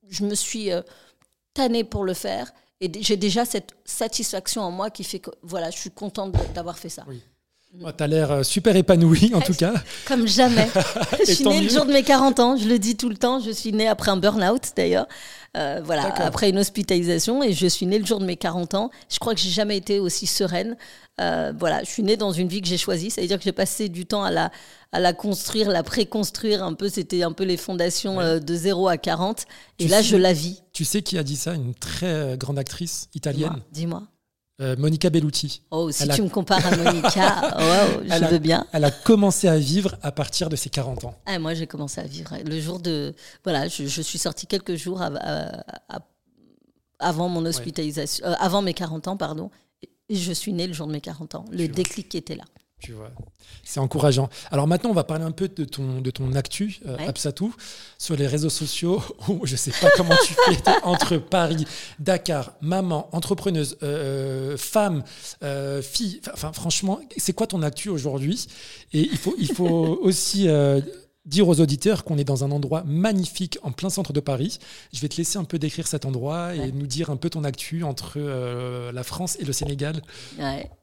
je 0.09 0.25
me 0.25 0.35
suis 0.35 0.73
euh, 0.73 0.81
tannée 1.53 1.85
pour 1.85 2.05
le 2.05 2.15
faire. 2.15 2.55
Et 2.81 2.91
j'ai 3.03 3.19
déjà 3.19 3.45
cette 3.45 3.75
satisfaction 3.85 4.63
en 4.63 4.71
moi 4.71 4.89
qui 4.89 5.05
fait 5.05 5.19
que 5.19 5.31
voilà, 5.43 5.71
je 5.71 5.77
suis 5.77 5.91
contente 5.91 6.33
d'avoir 6.55 6.79
fait 6.79 6.89
ça. 6.89 7.05
Oui. 7.07 7.21
Tu 7.97 8.03
as 8.03 8.07
l'air 8.07 8.31
euh, 8.31 8.43
super 8.43 8.77
épanoui 8.77 9.33
en 9.35 9.41
tout 9.41 9.55
cas. 9.55 9.75
Comme 10.07 10.27
jamais. 10.27 10.69
je 11.27 11.33
suis 11.33 11.45
née 11.47 11.61
le 11.61 11.69
jour 11.69 11.87
de 11.87 11.93
mes 11.93 12.03
40 12.03 12.41
ans, 12.41 12.57
je 12.57 12.69
le 12.69 12.79
dis 12.79 12.97
tout 12.97 13.09
le 13.09 13.17
temps. 13.17 13.41
Je 13.41 13.51
suis 13.51 13.73
née 13.73 13.89
après 13.89 14.11
un 14.11 14.17
burn-out 14.17 14.73
d'ailleurs. 14.77 15.07
Euh, 15.57 15.81
voilà, 15.85 16.13
après 16.17 16.51
une 16.51 16.59
hospitalisation 16.59 17.43
et 17.43 17.53
je 17.53 17.67
suis 17.69 17.87
née 17.87 17.99
le 18.01 18.05
jour 18.07 18.19
de 18.19 18.25
mes 18.25 18.37
40 18.37 18.75
ans. 18.75 18.91
Je 19.09 19.19
crois 19.19 19.35
que 19.35 19.41
j'ai 19.41 19.51
jamais 19.51 19.77
été 19.77 20.01
aussi 20.01 20.27
sereine. 20.27 20.77
Euh, 21.21 21.53
voilà, 21.57 21.83
je 21.85 21.91
suis 21.91 22.03
née 22.03 22.17
dans 22.17 22.33
une 22.33 22.49
vie 22.49 22.61
que 22.61 22.67
j'ai 22.67 22.79
choisie, 22.79 23.11
c'est-à-dire 23.11 23.39
que 23.39 23.45
j'ai 23.45 23.53
passé 23.53 23.89
du 23.89 24.05
temps 24.05 24.25
à 24.25 24.33
la, 24.33 24.51
à 24.91 24.99
la 24.99 25.13
construire, 25.13 25.71
la 25.71 25.85
préconstruire 25.85 26.65
un 26.65 26.75
peu. 26.75 26.89
C'était 26.89 27.23
un 27.23 27.33
peu 27.33 27.45
les 27.45 27.57
fondations 27.57 28.41
de 28.41 28.55
0 28.55 28.89
à 28.89 28.97
40. 28.97 29.45
Et 29.79 29.87
là, 29.87 30.03
je 30.03 30.17
la 30.17 30.33
vis. 30.33 30.63
Tu 30.73 30.85
sais 30.85 31.03
qui 31.03 31.19
a 31.19 31.23
dit 31.23 31.37
ça 31.37 31.55
Une 31.55 31.75
très 31.75 32.37
grande 32.37 32.59
actrice 32.59 33.09
italienne? 33.15 33.63
Dis-moi. 33.71 34.03
Euh, 34.61 34.77
Monica 34.77 35.11
Bellucci. 35.11 35.63
Oh, 35.73 35.91
si 35.91 36.07
tu 36.09 36.23
me 36.23 36.29
compares 36.29 36.65
à 36.65 36.77
Monica, 36.77 37.57
oh, 37.59 38.03
je 38.05 38.31
veux 38.31 38.39
bien. 38.39 38.65
Elle 38.73 38.85
a 38.85 38.93
commencé 38.93 39.49
à 39.49 39.59
vivre 39.59 39.97
à 40.01 40.13
partir 40.13 40.49
de 40.49 40.55
ses 40.55 40.71
40 40.71 41.05
ans. 41.05 41.15
Ah, 41.27 41.41
moi, 41.41 41.55
j'ai 41.55 41.67
commencé 41.67 42.01
à 42.01 42.05
vivre 42.05 42.37
le 42.45 42.61
jour 42.61 42.79
de. 42.79 43.15
Voilà, 43.43 43.67
je, 43.67 43.85
suis 44.03 44.19
sortie 44.19 44.47
quelques 44.47 44.77
jours 44.77 45.03
avant 47.01 47.29
mon 47.29 47.45
hospitalisation, 47.45 48.25
euh, 48.27 48.35
avant 48.39 48.63
mes 48.63 48.75
40 48.75 49.09
ans, 49.09 49.17
pardon. 49.17 49.51
Et 50.09 50.15
je 50.15 50.33
suis 50.33 50.53
née 50.53 50.69
le 50.69 50.73
jour 50.73 50.87
de 50.87 50.93
mes 50.93 51.01
40 51.01 51.35
ans. 51.35 51.45
Le 51.51 51.67
déclic 51.67 52.09
qui 52.09 52.17
était 52.17 52.37
là. 52.37 52.45
Tu 52.85 52.93
vois, 52.93 53.11
c'est 53.63 53.81
encourageant. 53.81 54.29
Alors 54.51 54.67
maintenant, 54.67 54.91
on 54.91 54.95
va 54.95 55.05
parler 55.05 55.25
un 55.25 55.31
peu 55.31 55.49
de 55.49 55.65
ton, 55.65 56.03
de 56.03 56.11
ton 56.11 56.35
actu, 56.35 56.81
euh, 56.87 56.99
Absatou, 57.09 57.55
sur 57.97 58.15
les 58.15 58.27
réseaux 58.27 58.51
sociaux. 58.51 59.03
Où 59.29 59.47
je 59.47 59.53
ne 59.53 59.57
sais 59.57 59.71
pas 59.71 59.89
comment 59.97 60.15
tu 60.23 60.35
fais 60.35 60.59
entre 60.83 61.17
Paris, 61.17 61.65
Dakar, 61.99 62.53
maman, 62.61 63.09
entrepreneuse, 63.13 63.79
euh, 63.83 64.53
euh, 64.55 64.57
femme, 64.59 65.03
fille. 65.83 66.21
Enfin, 66.35 66.53
franchement, 66.53 67.01
c'est 67.17 67.33
quoi 67.33 67.47
ton 67.47 67.63
actu 67.63 67.89
aujourd'hui? 67.89 68.49
Et 68.93 69.01
il 69.01 69.17
faut, 69.17 69.35
il 69.39 69.51
faut 69.51 69.99
aussi 70.03 70.47
dire 71.27 71.49
aux 71.49 71.61
auditeurs 71.61 72.05
qu'on 72.05 72.19
est 72.19 72.25
dans 72.25 72.45
un 72.45 72.51
endroit 72.51 72.83
magnifique 72.85 73.59
en 73.63 73.73
plein 73.73 73.91
centre 73.91 74.13
de 74.13 74.21
Paris. 74.21 74.59
Je 74.93 75.01
vais 75.01 75.09
te 75.09 75.17
laisser 75.17 75.39
un 75.39 75.45
peu 75.45 75.59
décrire 75.59 75.87
cet 75.87 76.05
endroit 76.05 76.55
et 76.55 76.71
nous 76.73 76.87
dire 76.87 77.11
un 77.11 77.17
peu 77.17 77.31
ton 77.31 77.45
actu 77.45 77.83
entre 77.83 78.15
euh, 78.17 78.93
la 78.93 79.03
France 79.03 79.37
et 79.41 79.45
le 79.45 79.53
Sénégal. 79.53 80.03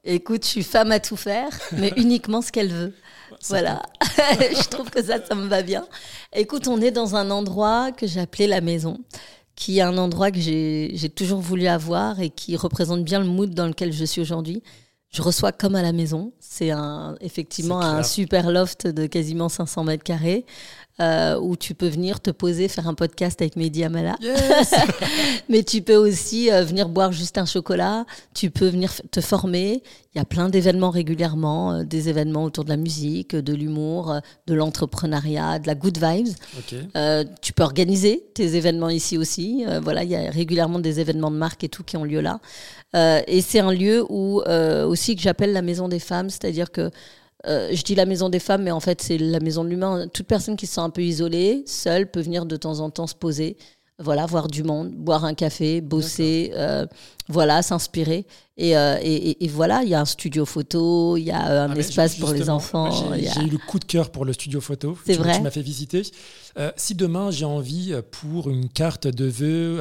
Écoute, 0.04 0.44
je 0.44 0.48
suis 0.48 0.62
femme 0.64 0.90
à 0.90 1.00
tout 1.00 1.16
faire, 1.16 1.48
mais 1.72 1.92
uniquement 1.96 2.42
ce 2.42 2.50
qu'elle 2.50 2.72
veut. 2.72 2.94
voilà, 3.48 3.82
je 4.02 4.68
trouve 4.68 4.90
que 4.90 5.02
ça, 5.02 5.24
ça 5.24 5.34
me 5.34 5.46
va 5.46 5.62
bien. 5.62 5.86
Écoute, 6.32 6.66
on 6.66 6.80
est 6.80 6.90
dans 6.90 7.14
un 7.14 7.30
endroit 7.30 7.92
que 7.92 8.06
j'ai 8.06 8.20
appelé 8.20 8.46
la 8.46 8.60
maison 8.60 8.98
qui 9.54 9.78
est 9.78 9.82
un 9.82 9.98
endroit 9.98 10.30
que 10.30 10.40
j'ai 10.40 11.12
toujours 11.14 11.40
voulu 11.40 11.66
avoir 11.66 12.20
et 12.20 12.30
qui 12.30 12.56
représente 12.56 13.04
bien 13.04 13.20
le 13.20 13.26
mood 13.26 13.54
dans 13.54 13.66
lequel 13.66 13.92
je 13.92 14.04
suis 14.04 14.20
aujourd'hui. 14.20 14.62
Je 15.12 15.20
reçois 15.20 15.52
comme 15.52 15.74
à 15.74 15.82
la 15.82 15.92
maison. 15.92 16.32
C'est 16.40 16.70
un, 16.70 17.16
effectivement 17.20 17.80
un 17.82 18.02
super 18.02 18.50
loft 18.50 18.86
de 18.86 19.06
quasiment 19.06 19.50
500 19.50 19.84
mètres 19.84 20.04
carrés. 20.04 20.46
Euh, 21.00 21.38
où 21.40 21.56
tu 21.56 21.74
peux 21.74 21.88
venir 21.88 22.20
te 22.20 22.30
poser, 22.30 22.68
faire 22.68 22.86
un 22.86 22.92
podcast 22.92 23.40
avec 23.40 23.56
Mehdi 23.56 23.82
Amala. 23.82 24.14
Mais 25.48 25.62
tu 25.62 25.80
peux 25.80 25.96
aussi 25.96 26.52
euh, 26.52 26.64
venir 26.64 26.90
boire 26.90 27.12
juste 27.12 27.38
un 27.38 27.46
chocolat, 27.46 28.04
tu 28.34 28.50
peux 28.50 28.68
venir 28.68 28.92
te 29.10 29.22
former. 29.22 29.82
Il 30.14 30.18
y 30.18 30.20
a 30.20 30.26
plein 30.26 30.50
d'événements 30.50 30.90
régulièrement, 30.90 31.72
euh, 31.72 31.82
des 31.84 32.10
événements 32.10 32.44
autour 32.44 32.64
de 32.64 32.68
la 32.68 32.76
musique, 32.76 33.34
de 33.34 33.54
l'humour, 33.54 34.20
de 34.46 34.52
l'entrepreneuriat, 34.52 35.60
de 35.60 35.66
la 35.66 35.74
good 35.74 35.96
vibes. 35.96 36.36
tu 37.40 37.52
peux 37.54 37.62
organiser 37.62 38.26
tes 38.34 38.54
événements 38.54 38.90
ici 38.90 39.16
aussi. 39.16 39.64
voilà, 39.82 40.04
il 40.04 40.10
y 40.10 40.16
a 40.16 40.30
régulièrement 40.30 40.78
des 40.78 41.00
événements 41.00 41.30
de 41.30 41.36
marque 41.36 41.64
et 41.64 41.70
tout 41.70 41.84
qui 41.84 41.96
ont 41.96 42.04
lieu 42.04 42.20
là. 42.20 42.38
et 43.26 43.40
c'est 43.40 43.60
un 43.60 43.72
lieu 43.72 44.04
où 44.10 44.42
aussi 44.42 45.16
que 45.16 45.22
j'appelle 45.22 45.54
la 45.54 45.62
maison 45.62 45.88
des 45.88 46.00
femmes, 46.00 46.28
c'est-à-dire 46.28 46.70
que 46.70 46.90
euh, 47.46 47.70
je 47.72 47.82
dis 47.82 47.94
la 47.94 48.06
maison 48.06 48.28
des 48.28 48.38
femmes, 48.38 48.62
mais 48.62 48.70
en 48.70 48.80
fait, 48.80 49.02
c'est 49.02 49.18
la 49.18 49.40
maison 49.40 49.64
de 49.64 49.68
l'humain. 49.68 50.06
Toute 50.12 50.26
personne 50.26 50.56
qui 50.56 50.66
se 50.66 50.74
sent 50.74 50.80
un 50.80 50.90
peu 50.90 51.02
isolée, 51.02 51.64
seule, 51.66 52.10
peut 52.10 52.20
venir 52.20 52.46
de 52.46 52.56
temps 52.56 52.80
en 52.80 52.90
temps 52.90 53.06
se 53.06 53.14
poser, 53.14 53.56
voilà, 53.98 54.26
voir 54.26 54.48
du 54.48 54.62
monde, 54.62 54.92
boire 54.92 55.24
un 55.24 55.34
café, 55.34 55.80
bosser, 55.80 56.52
euh, 56.54 56.86
voilà, 57.28 57.62
s'inspirer. 57.62 58.26
Euh, 58.60 58.96
et, 59.02 59.44
et, 59.44 59.48
voilà, 59.48 59.82
il 59.82 59.88
y 59.88 59.94
a 59.94 60.00
un 60.00 60.04
studio 60.04 60.44
photo, 60.44 61.16
il 61.16 61.24
y 61.24 61.30
a 61.30 61.64
un 61.64 61.70
ah, 61.70 61.76
espace 61.76 62.16
pour 62.16 62.32
les 62.32 62.48
enfants. 62.48 62.90
J'ai 63.16 63.42
eu 63.42 63.50
le 63.50 63.58
coup 63.58 63.78
de 63.78 63.84
cœur 63.84 64.10
pour 64.10 64.24
le 64.24 64.32
studio 64.32 64.60
photo. 64.60 64.96
C'est 65.04 65.14
vrai. 65.14 65.36
Tu 65.36 65.42
m'as 65.42 65.50
fait 65.50 65.62
visiter. 65.62 66.02
si 66.76 66.94
demain 66.94 67.30
j'ai 67.30 67.44
envie 67.44 67.94
pour 68.10 68.50
une 68.50 68.68
carte 68.68 69.08
de 69.08 69.24
vœux 69.24 69.80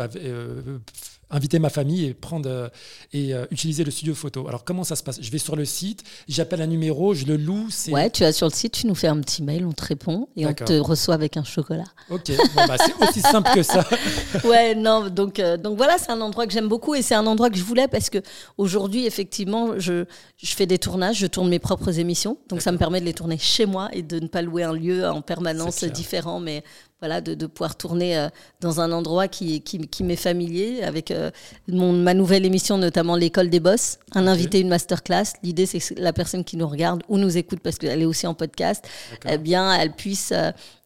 inviter 1.31 1.59
ma 1.59 1.69
famille 1.69 2.05
et 2.05 2.13
prendre 2.13 2.49
euh, 2.49 2.69
et 3.13 3.33
euh, 3.33 3.45
utiliser 3.51 3.83
le 3.83 3.91
studio 3.91 4.13
photo. 4.13 4.47
Alors 4.47 4.63
comment 4.63 4.83
ça 4.83 4.95
se 4.95 5.03
passe? 5.03 5.19
Je 5.21 5.31
vais 5.31 5.37
sur 5.37 5.55
le 5.55 5.65
site, 5.65 6.03
j'appelle 6.27 6.61
un 6.61 6.67
numéro, 6.67 7.13
je 7.13 7.25
le 7.25 7.37
loue. 7.37 7.67
Ouais, 7.89 8.09
tu 8.09 8.23
vas 8.23 8.33
sur 8.33 8.47
le 8.47 8.53
site, 8.53 8.73
tu 8.73 8.87
nous 8.87 8.95
fais 8.95 9.07
un 9.07 9.19
petit 9.19 9.41
mail, 9.43 9.65
on 9.65 9.71
te 9.71 9.83
répond 9.83 10.27
et 10.35 10.45
on 10.45 10.53
te 10.53 10.73
reçoit 10.73 11.15
avec 11.15 11.37
un 11.37 11.43
chocolat. 11.43 11.85
Ok, 12.09 12.31
bah, 12.55 12.75
c'est 12.77 13.07
aussi 13.07 13.21
simple 13.21 13.49
que 13.53 13.63
ça. 13.63 13.87
ouais, 14.43 14.75
non, 14.75 15.09
donc 15.09 15.39
euh, 15.39 15.57
donc 15.57 15.77
voilà, 15.77 15.97
c'est 15.97 16.11
un 16.11 16.21
endroit 16.21 16.45
que 16.45 16.53
j'aime 16.53 16.67
beaucoup 16.67 16.95
et 16.95 17.01
c'est 17.01 17.15
un 17.15 17.25
endroit 17.25 17.49
que 17.49 17.57
je 17.57 17.63
voulais 17.63 17.87
parce 17.87 18.09
que 18.09 18.19
aujourd'hui 18.57 19.05
effectivement, 19.05 19.79
je 19.79 20.05
je 20.37 20.55
fais 20.55 20.65
des 20.65 20.77
tournages, 20.77 21.17
je 21.17 21.27
tourne 21.27 21.49
mes 21.49 21.59
propres 21.59 21.99
émissions, 21.99 22.37
donc 22.49 22.61
ça 22.61 22.71
me 22.71 22.77
permet 22.77 22.99
de 22.99 23.05
les 23.05 23.13
tourner 23.13 23.37
chez 23.37 23.65
moi 23.65 23.89
et 23.93 24.03
de 24.03 24.19
ne 24.19 24.27
pas 24.27 24.41
louer 24.41 24.63
un 24.63 24.73
lieu 24.73 25.07
en 25.07 25.21
permanence 25.21 25.83
différent, 25.83 26.39
mais 26.39 26.63
voilà, 27.01 27.19
de, 27.19 27.47
pouvoir 27.47 27.75
tourner 27.75 28.15
euh, 28.15 28.29
dans 28.59 28.79
un 28.79 28.91
endroit 28.91 29.27
qui, 29.27 29.61
qui, 29.61 30.03
m'est 30.03 30.15
familier, 30.15 30.83
avec 30.83 31.09
euh, 31.09 31.31
mon, 31.67 31.93
ma 31.93 32.13
nouvelle 32.13 32.45
émission, 32.45 32.77
notamment 32.77 33.15
l'école 33.15 33.49
des 33.49 33.59
boss, 33.59 33.97
un 34.13 34.27
invité, 34.27 34.59
une 34.59 34.69
masterclass. 34.69 35.33
L'idée, 35.41 35.65
c'est 35.65 35.79
que 35.79 35.99
la 35.99 36.13
personne 36.13 36.43
qui 36.43 36.57
nous 36.57 36.67
regarde 36.67 37.01
ou 37.09 37.17
nous 37.17 37.37
écoute, 37.37 37.59
parce 37.63 37.79
qu'elle 37.79 38.03
est 38.03 38.05
aussi 38.05 38.27
en 38.27 38.35
podcast, 38.35 38.87
eh 39.27 39.39
bien, 39.39 39.73
elle 39.73 39.93
puisse 39.93 40.31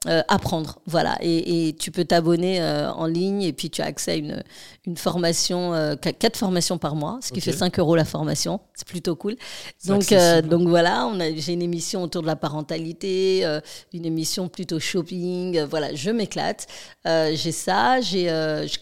euh, 0.07 0.15
euh, 0.15 0.21
apprendre. 0.27 0.79
Voilà. 0.85 1.17
Et, 1.21 1.75
tu 1.79 1.91
peux 1.91 2.05
t'abonner 2.05 2.61
euh, 2.61 2.91
en 2.91 3.05
ligne 3.05 3.41
et 3.43 3.53
puis 3.53 3.69
tu 3.69 3.81
as 3.81 3.85
accès 3.85 4.11
à 4.11 4.15
une, 4.15 4.43
une 4.85 4.97
formation, 4.97 5.73
euh, 5.73 5.95
quatre 5.95 6.37
formations 6.37 6.77
par 6.77 6.95
mois, 6.95 7.19
ce 7.21 7.31
qui 7.31 7.41
fait 7.41 7.51
5 7.51 7.79
euros 7.79 7.95
la 7.95 8.05
formation. 8.05 8.59
C'est 8.73 8.87
plutôt 8.87 9.15
cool. 9.15 9.35
Donc, 9.85 10.13
donc 10.43 10.67
voilà, 10.67 11.07
on 11.07 11.19
a, 11.19 11.33
j'ai 11.35 11.53
une 11.53 11.61
émission 11.61 12.03
autour 12.03 12.21
de 12.21 12.27
la 12.27 12.35
parentalité, 12.35 13.45
une 13.93 14.05
émission 14.05 14.47
plutôt 14.47 14.79
shopping. 14.79 15.61
voilà, 15.63 15.93
je 15.93 16.11
m'éclate. 16.11 16.67
j'ai 17.05 17.51
ça, 17.51 18.01
j'ai, 18.01 18.29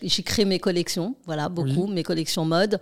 j'ai 0.02 0.24
créé 0.24 0.46
mes 0.46 0.60
collections, 0.60 1.16
voilà, 1.26 1.50
beaucoup, 1.50 1.88
mes 1.88 2.04
collections 2.04 2.46
mode. 2.46 2.80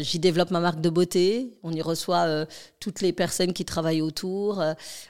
j'y 0.00 0.18
développe 0.18 0.50
ma 0.50 0.60
marque 0.60 0.80
de 0.80 0.90
beauté. 0.90 1.52
On 1.62 1.72
y 1.72 1.82
reçoit 1.82 2.46
toutes 2.80 3.00
les 3.00 3.12
personnes 3.12 3.52
qui 3.52 3.64
travaillent 3.64 4.02
autour. 4.02 4.62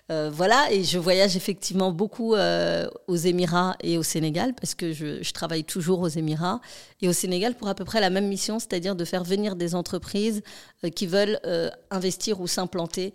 voilà, 0.09 0.71
et 0.71 0.85
je 0.85 0.99
voyage 0.99 1.37
effectivement 1.37 1.93
beaucoup 1.93 2.35
euh, 2.43 2.89
aux 3.07 3.17
Émirats 3.17 3.77
et 3.83 3.99
au 3.99 4.03
Sénégal, 4.03 4.55
parce 4.55 4.75
que 4.75 4.93
je, 4.93 5.33
travaille 5.33 5.65
toujours 5.65 6.01
aux 6.01 6.09
Émirats 6.09 6.61
et 7.01 7.09
au 7.09 7.13
Sénégal 7.13 7.55
pour 7.55 7.69
à 7.69 7.75
peu 7.75 7.85
près 7.85 8.01
la 8.01 8.11
même 8.11 8.27
mission, 8.27 8.59
c'est-à-dire 8.59 8.97
de 8.97 9.05
faire 9.05 9.23
venir 9.23 9.55
des 9.55 9.75
entreprises 9.75 10.43
euh, 10.85 10.89
qui 10.89 11.07
veulent 11.07 11.39
euh, 11.47 11.71
investir 11.91 12.41
ou 12.41 12.47
s'implanter, 12.47 13.15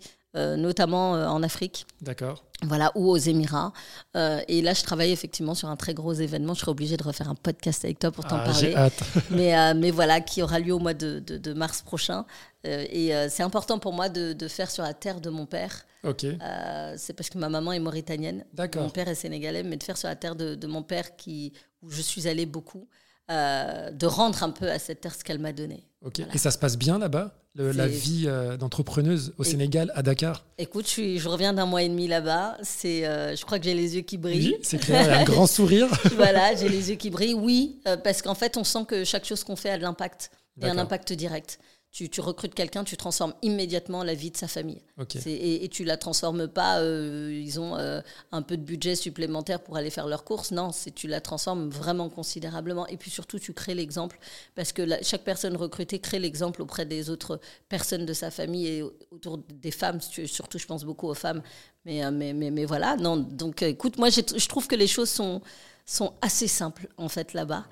notamment 0.56 1.12
en 1.12 1.42
Afrique. 1.42 1.86
D'accord. 2.00 2.44
Voilà, 2.62 2.90
ou 2.96 3.08
aux 3.08 3.16
Émirats. 3.16 3.72
et 4.14 4.62
là, 4.62 4.74
je 4.74 4.82
travaille 4.82 5.12
effectivement 5.12 5.54
sur 5.54 5.68
un 5.68 5.76
très 5.76 5.94
gros 5.94 6.12
événement. 6.12 6.54
Je 6.54 6.60
serai 6.60 6.70
obligée 6.70 6.96
de 6.96 7.04
refaire 7.04 7.28
un 7.28 7.34
podcast 7.34 7.84
avec 7.84 7.98
toi 7.98 8.10
pour 8.10 8.24
t'en 8.24 8.36
ah, 8.36 8.44
parler. 8.44 8.74
Hâte. 8.74 9.00
mais, 9.30 9.74
mais 9.74 9.90
voilà, 9.90 10.20
qui 10.20 10.42
aura 10.42 10.58
lieu 10.58 10.72
au 10.72 10.78
mois 10.78 10.94
de, 10.94 11.20
de 11.20 11.52
mars 11.52 11.82
prochain. 11.82 12.24
et 12.64 13.12
c'est 13.28 13.42
important 13.42 13.78
pour 13.78 13.92
moi 13.92 14.08
de, 14.08 14.32
de, 14.32 14.48
faire 14.48 14.70
sur 14.70 14.82
la 14.82 14.94
terre 14.94 15.20
de 15.20 15.30
mon 15.30 15.46
père. 15.46 15.84
Ok. 16.04 16.24
Euh, 16.24 16.94
c'est 16.96 17.12
parce 17.12 17.28
que 17.30 17.38
ma 17.38 17.48
maman 17.48 17.72
est 17.72 17.80
mauritanienne. 17.80 18.44
Mon 18.76 18.90
père 18.90 19.08
est 19.08 19.14
sénégalais, 19.14 19.62
mais 19.62 19.76
de 19.76 19.82
faire 19.82 19.96
sur 19.96 20.08
la 20.08 20.16
terre 20.16 20.36
de, 20.36 20.66
mon 20.66 20.82
père, 20.82 21.16
qui, 21.16 21.52
où 21.82 21.90
je 21.90 22.02
suis 22.02 22.28
allée 22.28 22.46
beaucoup, 22.46 22.88
euh, 23.30 23.90
de 23.90 24.06
rendre 24.06 24.42
un 24.42 24.50
peu 24.50 24.70
à 24.70 24.78
cette 24.78 25.00
terre 25.00 25.14
ce 25.14 25.24
qu'elle 25.24 25.38
m'a 25.38 25.52
donné. 25.52 25.84
Et 26.32 26.38
ça 26.38 26.50
se 26.50 26.58
passe 26.58 26.78
bien 26.78 26.98
là-bas 26.98 27.34
la 27.54 27.88
vie 27.88 28.26
euh, 28.26 28.56
d'entrepreneuse 28.56 29.34
au 29.36 29.42
Sénégal, 29.42 29.90
à 29.96 30.02
Dakar 30.02 30.44
Écoute, 30.58 30.84
je, 30.86 30.90
suis, 30.90 31.18
je 31.18 31.28
reviens 31.28 31.52
d'un 31.52 31.66
mois 31.66 31.82
et 31.82 31.88
demi 31.88 32.06
là-bas. 32.06 32.56
C'est, 32.62 33.02
je 33.02 33.44
crois 33.44 33.58
que 33.58 33.64
j'ai 33.64 33.74
les 33.74 33.96
yeux 33.96 34.02
qui 34.02 34.16
brillent. 34.16 34.54
Oui, 34.54 34.60
c'est 34.62 34.78
clair, 34.78 35.18
un 35.18 35.24
grand 35.24 35.46
sourire. 35.48 35.88
voilà, 36.14 36.54
j'ai 36.54 36.68
les 36.68 36.90
yeux 36.90 36.96
qui 36.96 37.10
brillent. 37.10 37.34
Oui, 37.34 37.80
parce 38.04 38.22
qu'en 38.22 38.36
fait, 38.36 38.56
on 38.56 38.64
sent 38.64 38.84
que 38.86 39.02
chaque 39.04 39.24
chose 39.24 39.42
qu'on 39.42 39.56
fait 39.56 39.70
a 39.70 39.76
de 39.76 39.82
l'impact 39.82 40.30
et 40.62 40.66
un 40.66 40.78
impact 40.78 41.12
direct 41.12 41.58
tu, 42.06 42.20
recrutes 42.20 42.54
quelqu'un, 42.54 42.84
tu 42.84 42.96
transformes 42.96 43.34
immédiatement 43.42 44.04
la 44.04 44.14
vie 44.14 44.30
de 44.30 44.36
sa 44.36 44.46
famille. 44.46 44.82
Et, 45.26 45.64
et, 45.64 45.68
tu 45.68 45.84
la 45.84 45.96
transformes 45.96 46.46
pas, 46.46 46.78
euh, 46.78 47.30
ils 47.32 47.58
ont 47.58 47.76
euh, 47.76 48.00
un 48.30 48.42
peu 48.42 48.56
de 48.56 48.62
budget 48.62 48.94
supplémentaire 48.94 49.60
pour 49.60 49.76
aller 49.76 49.90
faire 49.90 50.06
leurs 50.06 50.22
courses. 50.22 50.52
Non, 50.52 50.70
tu 50.94 51.08
la 51.08 51.20
transformes 51.20 51.68
vraiment 51.68 52.08
considérablement. 52.08 52.86
Et 52.86 52.96
puis 52.96 53.10
surtout, 53.10 53.38
tu 53.38 53.52
crées 53.52 53.74
l'exemple 53.74 54.18
parce 54.54 54.72
que 54.72 54.82
chaque 55.02 55.24
personne 55.24 55.56
recrutée 55.56 55.98
crée 55.98 56.18
l'exemple 56.18 56.62
auprès 56.62 56.86
des 56.86 57.10
autres 57.10 57.40
personnes 57.68 58.06
de 58.06 58.12
sa 58.12 58.30
famille 58.30 58.66
et 58.68 58.82
autour 59.10 59.38
des 59.38 59.70
femmes. 59.72 60.00
Surtout, 60.00 60.58
je 60.58 60.66
pense 60.66 60.84
beaucoup 60.84 61.08
aux 61.08 61.14
femmes. 61.14 61.42
Mais, 61.84 62.04
euh, 62.04 62.10
mais, 62.12 62.32
mais, 62.32 62.50
mais 62.50 62.64
voilà. 62.64 62.96
Non, 62.96 63.16
donc, 63.16 63.62
écoute, 63.62 63.98
moi, 63.98 64.10
je 64.10 64.48
trouve 64.48 64.68
que 64.68 64.76
les 64.76 64.86
choses 64.86 65.10
sont, 65.10 65.40
sont 65.86 66.12
assez 66.20 66.48
simples 66.48 66.86
en 66.96 67.08
fait 67.08 67.32
là-bas. 67.32 67.64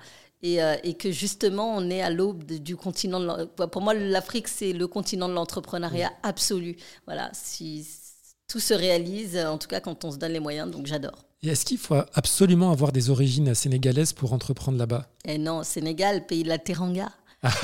Euh, 0.45 0.75
et, 0.83 0.93
que 0.93 1.11
justement, 1.11 1.75
on 1.75 1.89
est 1.89 2.01
à 2.01 2.09
l'aube 2.09 2.43
du 2.43 2.75
continent. 2.75 3.19
De 3.19 3.45
pour 3.65 3.81
moi, 3.81 3.93
l'Afrique, 3.93 4.47
c'est 4.47 4.71
le 4.71 4.87
continent 4.87 5.27
de 5.27 5.33
l'entrepreneuriat 5.33 6.11
absolu. 6.21 6.77
Voilà, 7.05 7.29
si 7.33 7.87
tout 8.47 8.59
se 8.59 8.73
réalise, 8.73 9.37
en 9.37 9.57
tout 9.57 9.67
cas 9.67 9.79
quand 9.79 10.05
on 10.05 10.11
se 10.11 10.17
donne 10.17 10.33
les 10.33 10.39
moyens, 10.39 10.69
donc 10.69 10.85
j'adore. 10.85 11.25
Et 11.41 11.49
est-ce 11.49 11.65
qu'il 11.65 11.77
faut 11.77 11.95
absolument 12.13 12.71
avoir 12.71 12.91
des 12.91 13.09
origines 13.09 13.53
sénégalaises 13.53 14.13
pour 14.13 14.33
entreprendre 14.33 14.77
là-bas? 14.77 15.07
Eh 15.25 15.37
non, 15.37 15.63
Sénégal, 15.63 16.25
pays 16.25 16.43
de 16.43 16.49
la 16.49 16.57
Teranga. 16.57 17.09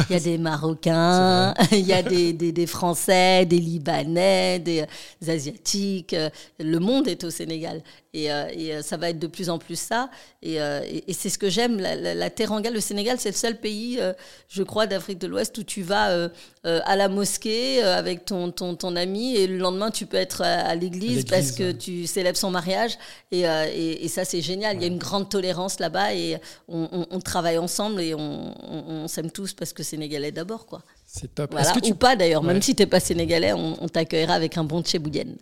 Il 0.10 0.14
y 0.14 0.16
a 0.16 0.20
des 0.20 0.38
Marocains, 0.38 1.54
il 1.72 1.80
y 1.80 1.94
a 1.94 2.04
des, 2.04 2.34
des, 2.34 2.52
des, 2.52 2.68
Français, 2.68 3.46
des 3.46 3.58
Libanais, 3.58 4.60
des, 4.60 4.86
Asiatiques. 5.28 6.16
Le 6.60 6.80
monde 6.80 7.08
est 7.08 7.24
au 7.24 7.30
Sénégal. 7.30 7.82
Et, 8.16 8.32
euh, 8.32 8.48
et, 8.52 8.82
ça 8.84 8.96
va 8.96 9.10
être 9.10 9.18
de 9.18 9.26
plus 9.26 9.50
en 9.50 9.58
plus 9.58 9.80
ça. 9.80 10.10
Et, 10.44 10.62
euh, 10.62 10.82
et 10.84 11.14
c'est 11.14 11.30
ce 11.30 11.40
que 11.40 11.50
j'aime. 11.50 11.80
La, 11.80 11.96
la, 11.96 12.14
la, 12.14 12.30
Teranga, 12.30 12.70
le 12.70 12.80
Sénégal, 12.80 13.18
c'est 13.20 13.32
le 13.32 13.36
seul 13.36 13.60
pays, 13.60 13.98
euh, 14.00 14.14
je 14.50 14.62
crois, 14.62 14.86
d'Afrique 14.86 15.18
de 15.18 15.26
l'Ouest 15.26 15.58
où 15.58 15.64
tu 15.64 15.82
vas 15.82 16.30
à 16.64 16.96
la 16.96 17.10
mosquée 17.10 17.82
avec 17.82 18.26
ton, 18.26 18.52
ton, 18.52 18.76
ton, 18.76 18.96
ami 18.96 19.36
et 19.36 19.48
le 19.48 19.58
lendemain, 19.58 19.90
tu 19.92 20.06
peux 20.06 20.18
être 20.18 20.42
à, 20.42 20.76
l'église 20.76 21.26
parce 21.26 21.52
que 21.52 21.72
tu 21.72 22.06
célèbres 22.06 22.38
son 22.38 22.52
mariage. 22.52 22.98
Et, 23.32 24.08
ça, 24.08 24.26
c'est 24.26 24.42
génial. 24.42 24.78
Il 24.78 24.82
y 24.82 24.86
a 24.86 24.88
une 24.88 25.00
grande 25.00 25.30
tolérance 25.30 25.80
là-bas 25.80 26.14
et 26.14 26.38
on, 26.68 26.88
on, 26.92 27.08
on, 27.10 27.20
travaille 27.20 27.58
ensemble 27.58 28.02
et 28.02 28.14
on, 28.14 28.54
on 28.64 29.08
s'aime 29.08 29.32
tous 29.32 29.54
parce 29.54 29.74
que 29.74 29.82
Sénégalais 29.82 30.32
d'abord, 30.32 30.68
quoi. 30.68 30.84
C'est 31.16 31.36
top. 31.36 31.52
Voilà, 31.52 31.72
Ou 31.88 31.94
pas 31.94 32.16
d'ailleurs, 32.16 32.42
même 32.42 32.60
si 32.60 32.74
tu 32.74 32.82
n'es 32.82 32.88
pas 32.88 33.00
sénégalais, 33.00 33.54
on, 33.54 33.88
t'accueillera 33.88 34.34
avec 34.34 34.58
un 34.58 34.64
bon 34.64 34.82
tchéboudienne. 34.82 35.36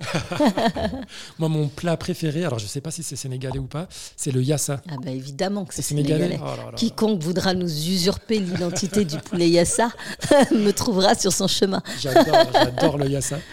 Moi, 1.39 1.47
mon 1.47 1.69
plat 1.69 1.95
préféré, 1.95 2.43
alors 2.43 2.59
je 2.59 2.65
ne 2.65 2.69
sais 2.69 2.81
pas 2.81 2.91
si 2.91 3.03
c'est 3.03 3.15
sénégalais 3.15 3.57
ou 3.57 3.67
pas, 3.67 3.87
c'est 4.17 4.31
le 4.31 4.43
yassa. 4.43 4.81
Ah 4.89 4.95
bah 5.01 5.11
évidemment 5.11 5.63
que 5.63 5.73
c'est 5.73 5.81
sénégalais. 5.81 6.37
Oh 6.43 6.75
Quiconque 6.75 7.23
voudra 7.23 7.53
nous 7.53 7.69
usurper 7.69 8.39
l'identité 8.39 9.05
du 9.05 9.17
poulet 9.17 9.47
yassa 9.49 9.91
me 10.51 10.71
trouvera 10.71 11.15
sur 11.15 11.31
son 11.31 11.47
chemin. 11.47 11.81
J'adore, 12.01 12.51
j'adore 12.53 12.97
le 12.97 13.07
yassa. 13.07 13.39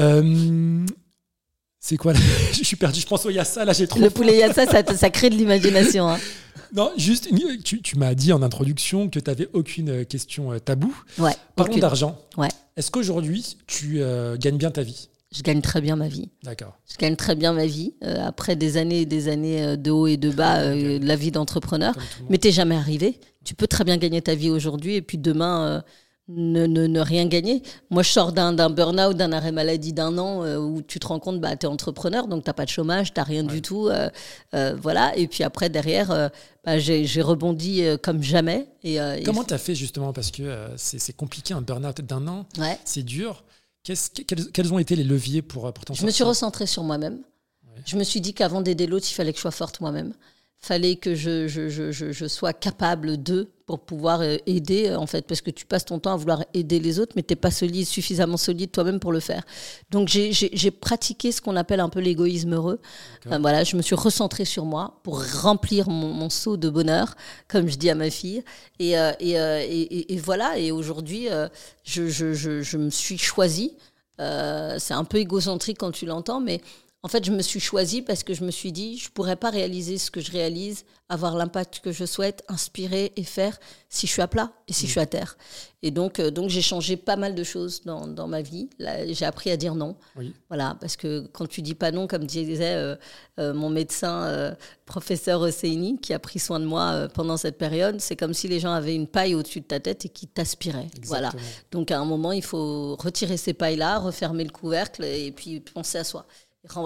Euh, 0.00 0.86
C'est 1.80 1.96
quoi 1.96 2.12
Je 2.52 2.64
suis 2.64 2.76
perdu, 2.76 3.00
je 3.00 3.06
pense 3.06 3.24
au 3.24 3.30
yassa, 3.30 3.64
là 3.64 3.72
j'ai 3.72 3.86
trop. 3.86 4.00
Le 4.00 4.10
poulet 4.10 4.38
yassa, 4.38 4.66
ça, 4.66 4.82
ça 4.96 5.10
crée 5.10 5.30
de 5.30 5.36
l'imagination. 5.36 6.08
Hein. 6.08 6.18
Non, 6.74 6.90
juste, 6.98 7.28
tu, 7.64 7.80
tu 7.80 7.96
m'as 7.96 8.14
dit 8.14 8.30
en 8.30 8.42
introduction 8.42 9.08
que 9.08 9.18
tu 9.18 9.30
n'avais 9.30 9.48
aucune 9.54 10.04
question 10.04 10.52
euh, 10.52 10.58
tabou. 10.58 10.94
Ouais. 11.18 11.32
Parlons 11.56 11.78
d'argent. 11.78 12.18
Ouais. 12.36 12.48
Est-ce 12.76 12.90
qu'aujourd'hui, 12.90 13.56
tu 13.66 14.02
euh, 14.02 14.36
gagnes 14.36 14.58
bien 14.58 14.70
ta 14.70 14.82
vie? 14.82 15.08
Je 15.34 15.42
gagne 15.42 15.62
très 15.62 15.80
bien 15.80 15.96
ma 15.96 16.08
vie. 16.08 16.28
D'accord. 16.42 16.76
Je 16.90 16.98
gagne 16.98 17.16
très 17.16 17.36
bien 17.36 17.54
ma 17.54 17.64
vie. 17.64 17.94
Euh, 18.04 18.26
après 18.26 18.54
des 18.54 18.76
années 18.76 19.00
et 19.02 19.06
des 19.06 19.28
années 19.28 19.78
de 19.78 19.90
haut 19.90 20.06
et 20.06 20.18
de 20.18 20.30
bas, 20.30 20.74
de 20.74 20.98
la 21.02 21.16
vie 21.16 21.30
d'entrepreneur. 21.30 21.94
Mais 22.28 22.36
t'es 22.36 22.52
jamais 22.52 22.76
arrivé. 22.76 23.18
Tu 23.44 23.54
peux 23.54 23.66
très 23.66 23.84
bien 23.84 23.96
gagner 23.96 24.20
ta 24.20 24.34
vie 24.34 24.50
aujourd'hui 24.50 24.96
et 24.96 25.02
puis 25.02 25.16
demain 25.16 25.82
ne, 26.28 26.66
ne, 26.66 26.86
ne, 26.86 27.00
rien 27.00 27.26
gagner. 27.26 27.62
Moi, 27.90 28.02
je 28.02 28.10
sors 28.10 28.32
d'un 28.32 28.52
burn-out, 28.70 29.16
d'un 29.16 29.32
arrêt 29.32 29.52
maladie 29.52 29.92
d'un 29.92 30.18
an 30.18 30.44
euh, 30.44 30.58
où 30.58 30.82
tu 30.82 31.00
te 31.00 31.06
rends 31.06 31.18
compte, 31.18 31.40
bah, 31.40 31.56
tu 31.56 31.66
es 31.66 31.68
entrepreneur, 31.68 32.28
donc 32.28 32.44
tu 32.44 32.52
pas 32.52 32.64
de 32.64 32.70
chômage, 32.70 33.14
tu 33.14 33.20
rien 33.20 33.42
du 33.42 33.62
tout. 33.62 33.88
Euh, 33.88 34.10
euh, 34.54 34.76
voilà. 34.80 35.16
Et 35.16 35.26
puis 35.26 35.42
après, 35.42 35.70
derrière, 35.70 36.30
bah, 36.64 36.78
j'ai 36.78 37.22
rebondi 37.22 37.82
comme 38.02 38.22
jamais. 38.22 38.68
Et, 38.84 38.98
Comment 39.24 39.44
tu 39.44 39.54
as 39.54 39.58
fait 39.58 39.74
justement 39.74 40.12
Parce 40.12 40.30
que 40.30 40.68
c'est 40.76 41.16
compliqué, 41.16 41.54
un 41.54 41.62
burn-out 41.62 42.00
d'un 42.02 42.26
an, 42.28 42.46
ouais. 42.58 42.78
c'est 42.84 43.02
dur. 43.02 43.44
quels, 43.82 43.96
quels, 44.52 44.72
ont 44.72 44.78
été 44.78 44.96
les 44.96 45.04
leviers 45.04 45.42
pour, 45.42 45.72
pour 45.72 45.84
t'en 45.84 45.94
Je 45.94 46.04
me 46.04 46.10
suis 46.10 46.24
recentrée 46.24 46.66
sur 46.66 46.82
moi-même. 46.82 47.20
Je 47.86 47.96
me 47.96 48.02
suis 48.02 48.20
dit 48.20 48.34
qu'avant 48.34 48.60
d'aider 48.60 48.86
l'autre, 48.86 49.06
il 49.08 49.14
fallait 49.14 49.32
que 49.32 49.38
je 49.38 49.42
sois 49.42 49.50
forte 49.52 49.80
moi-même 49.80 50.12
fallait 50.60 50.96
que 50.96 51.14
je, 51.14 51.46
je, 51.48 51.68
je, 51.68 51.90
je 51.90 52.26
sois 52.26 52.52
capable 52.52 53.22
de 53.22 53.48
pour 53.68 53.80
pouvoir 53.80 54.22
euh, 54.22 54.38
aider 54.46 54.94
en 54.94 55.06
fait 55.06 55.26
parce 55.26 55.42
que 55.42 55.50
tu 55.50 55.66
passes 55.66 55.84
ton 55.84 55.98
temps 55.98 56.14
à 56.14 56.16
vouloir 56.16 56.42
aider 56.54 56.80
les 56.80 56.98
autres 56.98 57.12
mais 57.16 57.22
tu 57.22 57.32
n'es 57.32 57.36
pas 57.36 57.50
solide 57.50 57.86
suffisamment 57.86 58.38
solide 58.38 58.72
toi-même 58.72 58.98
pour 58.98 59.12
le 59.12 59.20
faire. 59.20 59.42
Donc 59.90 60.08
j'ai 60.08 60.70
pratiqué 60.70 61.32
ce 61.32 61.40
qu'on 61.42 61.54
appelle 61.54 61.80
un 61.80 61.90
peu 61.90 62.00
l'égoïsme 62.00 62.54
heureux. 62.54 62.80
Voilà 63.26 63.64
je 63.64 63.76
me 63.76 63.82
suis 63.82 63.94
recentrée 63.94 64.46
sur 64.46 64.64
moi 64.64 64.98
pour 65.02 65.22
remplir 65.42 65.90
mon, 65.90 66.14
mon, 66.14 66.30
seau 66.30 66.56
de 66.56 66.70
bonheur 66.70 67.14
comme 67.46 67.68
je 67.68 67.76
dis 67.76 67.90
à 67.90 67.94
ma 67.94 68.10
fille. 68.10 68.42
Et, 68.78 68.98
euh, 68.98 69.12
euh, 69.20 69.64
et, 69.68 70.14
et, 70.14 70.18
voilà 70.18 70.58
et 70.58 70.72
aujourd'hui 70.72 71.28
je, 71.84 72.08
je, 72.08 72.76
me 72.78 72.90
suis 72.90 73.18
choisie. 73.18 73.76
C'est 74.18 74.94
un 74.94 75.04
peu 75.04 75.18
égocentrique 75.18 75.76
quand 75.78 75.92
tu 75.92 76.06
l'entends 76.06 76.40
mais 76.40 76.62
en 77.04 77.08
fait, 77.08 77.24
je 77.24 77.30
me 77.30 77.42
suis 77.42 77.60
choisie 77.60 78.02
parce 78.02 78.24
que 78.24 78.34
je 78.34 78.42
me 78.42 78.50
suis 78.50 78.72
dit, 78.72 78.98
je 78.98 79.06
ne 79.06 79.12
pourrais 79.12 79.36
pas 79.36 79.50
réaliser 79.50 79.98
ce 79.98 80.10
que 80.10 80.20
je 80.20 80.32
réalise, 80.32 80.84
avoir 81.08 81.36
l'impact 81.36 81.78
que 81.78 81.92
je 81.92 82.04
souhaite, 82.04 82.42
inspirer 82.48 83.12
et 83.14 83.22
faire 83.22 83.60
si 83.88 84.08
je 84.08 84.12
suis 84.12 84.20
à 84.20 84.26
plat 84.26 84.52
et 84.66 84.72
si 84.72 84.86
je 84.86 84.90
suis 84.90 85.00
à 85.00 85.06
terre. 85.06 85.38
Et 85.82 85.92
donc, 85.92 86.18
euh, 86.18 86.32
donc 86.32 86.50
j'ai 86.50 86.60
changé 86.60 86.96
pas 86.96 87.14
mal 87.14 87.36
de 87.36 87.44
choses 87.44 87.82
dans, 87.82 88.08
dans 88.08 88.26
ma 88.26 88.42
vie. 88.42 88.68
J'ai 88.80 89.24
appris 89.24 89.52
à 89.52 89.56
dire 89.56 89.76
non. 89.76 89.96
Voilà, 90.48 90.76
parce 90.80 90.96
que 90.96 91.28
quand 91.32 91.46
tu 91.46 91.62
dis 91.62 91.76
pas 91.76 91.92
non, 91.92 92.08
comme 92.08 92.24
disait 92.24 92.74
euh, 92.74 92.96
euh, 93.38 93.54
mon 93.54 93.70
médecin, 93.70 94.56
professeur 94.84 95.40
Hosseini, 95.40 96.00
qui 96.00 96.12
a 96.12 96.18
pris 96.18 96.40
soin 96.40 96.58
de 96.58 96.64
moi 96.64 97.06
pendant 97.14 97.36
cette 97.36 97.58
période, 97.58 98.00
c'est 98.00 98.16
comme 98.16 98.34
si 98.34 98.48
les 98.48 98.58
gens 98.58 98.72
avaient 98.72 98.96
une 98.96 99.06
paille 99.06 99.36
au-dessus 99.36 99.60
de 99.60 99.66
ta 99.66 99.78
tête 99.78 100.04
et 100.04 100.08
qui 100.08 100.26
t'aspiraient. 100.26 100.88
Voilà. 101.04 101.30
Donc 101.70 101.92
à 101.92 102.00
un 102.00 102.04
moment, 102.04 102.32
il 102.32 102.42
faut 102.42 102.96
retirer 102.96 103.36
ces 103.36 103.54
pailles-là, 103.54 104.00
refermer 104.00 104.42
le 104.42 104.50
couvercle 104.50 105.04
et 105.04 105.30
puis 105.30 105.60
penser 105.60 105.98
à 105.98 106.04
soi 106.04 106.26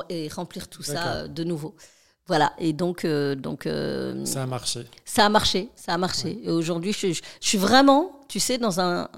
et 0.09 0.29
remplir 0.29 0.69
tout 0.69 0.83
ça 0.83 1.15
euh, 1.15 1.29
de 1.29 1.45
nouveau. 1.45 1.75
Voilà, 2.27 2.53
et 2.59 2.73
donc. 2.73 3.05
Euh, 3.05 3.35
donc 3.35 3.67
euh, 3.67 4.25
ça 4.25 4.43
a 4.43 4.47
marché. 4.47 4.87
Ça 5.05 5.27
a 5.27 5.29
marché, 5.29 5.69
ça 5.77 5.95
a 5.95 5.99
marché. 5.99 6.41
Et 6.45 6.51
aujourd'hui, 6.51 6.93
je, 6.93 7.21
suis 7.41 7.59
vraiment, 7.59 8.21
tu 8.29 8.41
sais, 8.41 8.59
dans 8.59 8.81
un, 8.81 9.09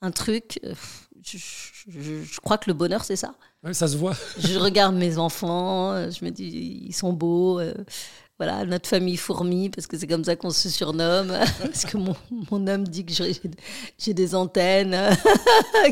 un 0.00 0.10
truc. 0.10 0.60
Je, 1.22 1.36
je, 1.88 2.40
crois 2.40 2.58
que 2.58 2.70
le 2.70 2.74
bonheur, 2.74 3.04
c'est 3.04 3.16
ça. 3.16 3.34
ça 3.72 3.88
se 3.88 3.96
voit. 3.96 4.14
je 4.38 4.58
regarde 4.58 4.94
mes 4.94 5.18
enfants, 5.18 6.10
je 6.10 6.24
me 6.24 6.30
dis, 6.30 6.84
ils 6.86 6.94
sont 6.94 7.12
beaux 7.12 7.60
voilà, 8.38 8.64
notre 8.64 8.88
famille 8.88 9.16
fourmi, 9.16 9.68
parce 9.68 9.88
que 9.88 9.98
c'est 9.98 10.06
comme 10.06 10.22
ça 10.22 10.36
qu'on 10.36 10.50
se 10.50 10.68
surnomme. 10.68 11.32
parce 11.60 11.84
que 11.84 11.96
mon, 11.96 12.14
mon 12.50 12.66
homme 12.68 12.86
dit 12.86 13.04
que 13.04 13.12
j'ai 13.98 14.14
des 14.14 14.34
antennes, 14.36 14.96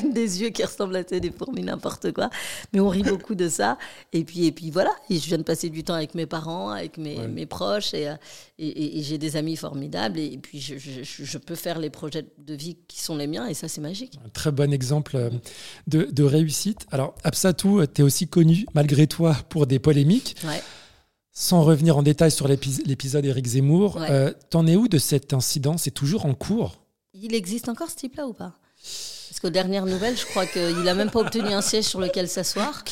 des 0.12 0.42
yeux 0.42 0.50
qui 0.50 0.62
ressemblent 0.62 0.96
à 0.96 1.02
des 1.02 1.32
fourmis, 1.32 1.62
n'importe 1.62 2.12
quoi. 2.12 2.30
Mais 2.72 2.78
on 2.78 2.88
rit 2.88 3.02
beaucoup 3.02 3.35
de 3.35 3.48
ça. 3.48 3.78
Et 4.12 4.22
puis, 4.22 4.46
et 4.46 4.52
puis 4.52 4.70
voilà, 4.70 4.92
et 5.11 5.18
je 5.18 5.26
viens 5.26 5.38
de 5.38 5.42
passer 5.42 5.70
du 5.70 5.82
temps 5.82 5.94
avec 5.94 6.14
mes 6.14 6.26
parents, 6.26 6.70
avec 6.70 6.98
mes, 6.98 7.26
mes 7.26 7.46
proches, 7.46 7.94
et, 7.94 8.14
et, 8.59 8.98
et, 8.98 9.02
j'ai 9.02 9.18
des 9.18 9.37
amis 9.37 9.56
formidables. 9.56 10.18
Et, 10.18 10.38
puis, 10.38 10.61
je, 10.61 10.78
je, 10.78 11.02
je, 11.02 11.38
peux 11.38 11.56
faire 11.56 11.80
les 11.80 11.90
projets 11.90 12.26
de 12.38 12.54
vie 12.54 12.76
qui 12.87 13.00
sont 13.00 13.16
les 13.16 13.26
miens, 13.26 13.48
et 13.48 13.54
ça, 13.54 13.66
c'est 13.66 13.80
magique. 13.80 14.20
Un 14.24 14.28
très 14.28 14.52
bon 14.52 14.72
exemple 14.72 15.16
euh, 15.16 15.30
de, 15.88 16.04
de 16.04 16.22
réussite. 16.22 16.87
Alors, 16.92 17.16
Absatou, 17.24 17.85
tu 17.87 18.02
es 18.02 18.04
aussi 18.04 18.28
connu, 18.28 18.66
malgré 18.72 19.09
toi, 19.09 19.37
pour 19.48 19.66
des 19.66 19.80
polémiques. 19.80 20.37
Ouais. 20.44 20.62
Sans 21.38 21.62
revenir 21.62 21.99
en 21.99 22.03
détail 22.03 22.31
sur 22.31 22.49
l'épisode 22.49 23.27
Éric 23.27 23.46
Zemmour, 23.46 23.99
euh, 24.01 24.33
t'en 24.49 24.66
es 24.66 24.75
où 24.75 24.88
de 24.88 24.96
cet 24.96 25.35
incident? 25.35 25.77
C'est 25.77 25.90
toujours 25.90 26.25
en 26.25 26.33
cours? 26.33 26.83
Il 27.12 27.35
existe 27.35 27.68
encore 27.68 27.90
ce 27.90 27.96
type-là 27.96 28.27
ou 28.27 28.33
pas? 28.33 28.55
Parce 29.29 29.40
qu'aux 29.42 29.51
dernières 29.51 29.85
nouvelles, 29.85 30.16
je 30.16 30.25
crois 30.25 30.46
qu'il 30.46 30.81
n'a 30.81 30.94
même 30.94 31.11
pas 31.11 31.20
obtenu 31.20 31.49
un 31.49 31.61
siège 31.61 31.85
sur 31.85 32.01
lequel 32.01 32.27
s'asseoir. 32.27 32.83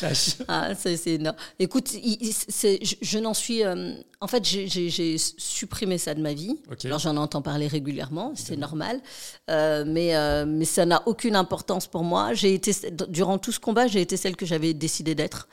Ah, 0.47 0.75
c'est. 0.75 1.19
Écoute, 1.57 1.89
je, 1.91 3.17
n'en 3.17 3.33
suis. 3.33 3.63
Euh, 3.63 3.95
en 4.21 4.27
fait, 4.27 4.45
j'ai, 4.45 5.17
supprimé 5.17 5.97
ça 5.97 6.13
de 6.13 6.21
ma 6.21 6.33
vie. 6.33 6.55
Alors, 6.83 6.99
j'en 6.99 7.17
entends 7.17 7.41
parler 7.41 7.65
régulièrement, 7.65 8.33
c'est 8.35 8.57
normal. 8.57 9.01
Euh, 9.49 9.85
mais, 9.87 10.13
mais 10.45 10.65
ça 10.65 10.85
n'a 10.85 11.01
aucune 11.07 11.35
importance 11.35 11.87
pour 11.87 12.03
moi. 12.03 12.35
J'ai 12.35 12.53
été, 12.53 12.73
durant 13.09 13.39
tout 13.39 13.51
ce 13.51 13.59
combat, 13.59 13.87
j'ai 13.87 14.01
été 14.01 14.17
celle 14.17 14.35
que 14.35 14.45
j'avais 14.45 14.75
décidé 14.75 15.15
d'être 15.15 15.47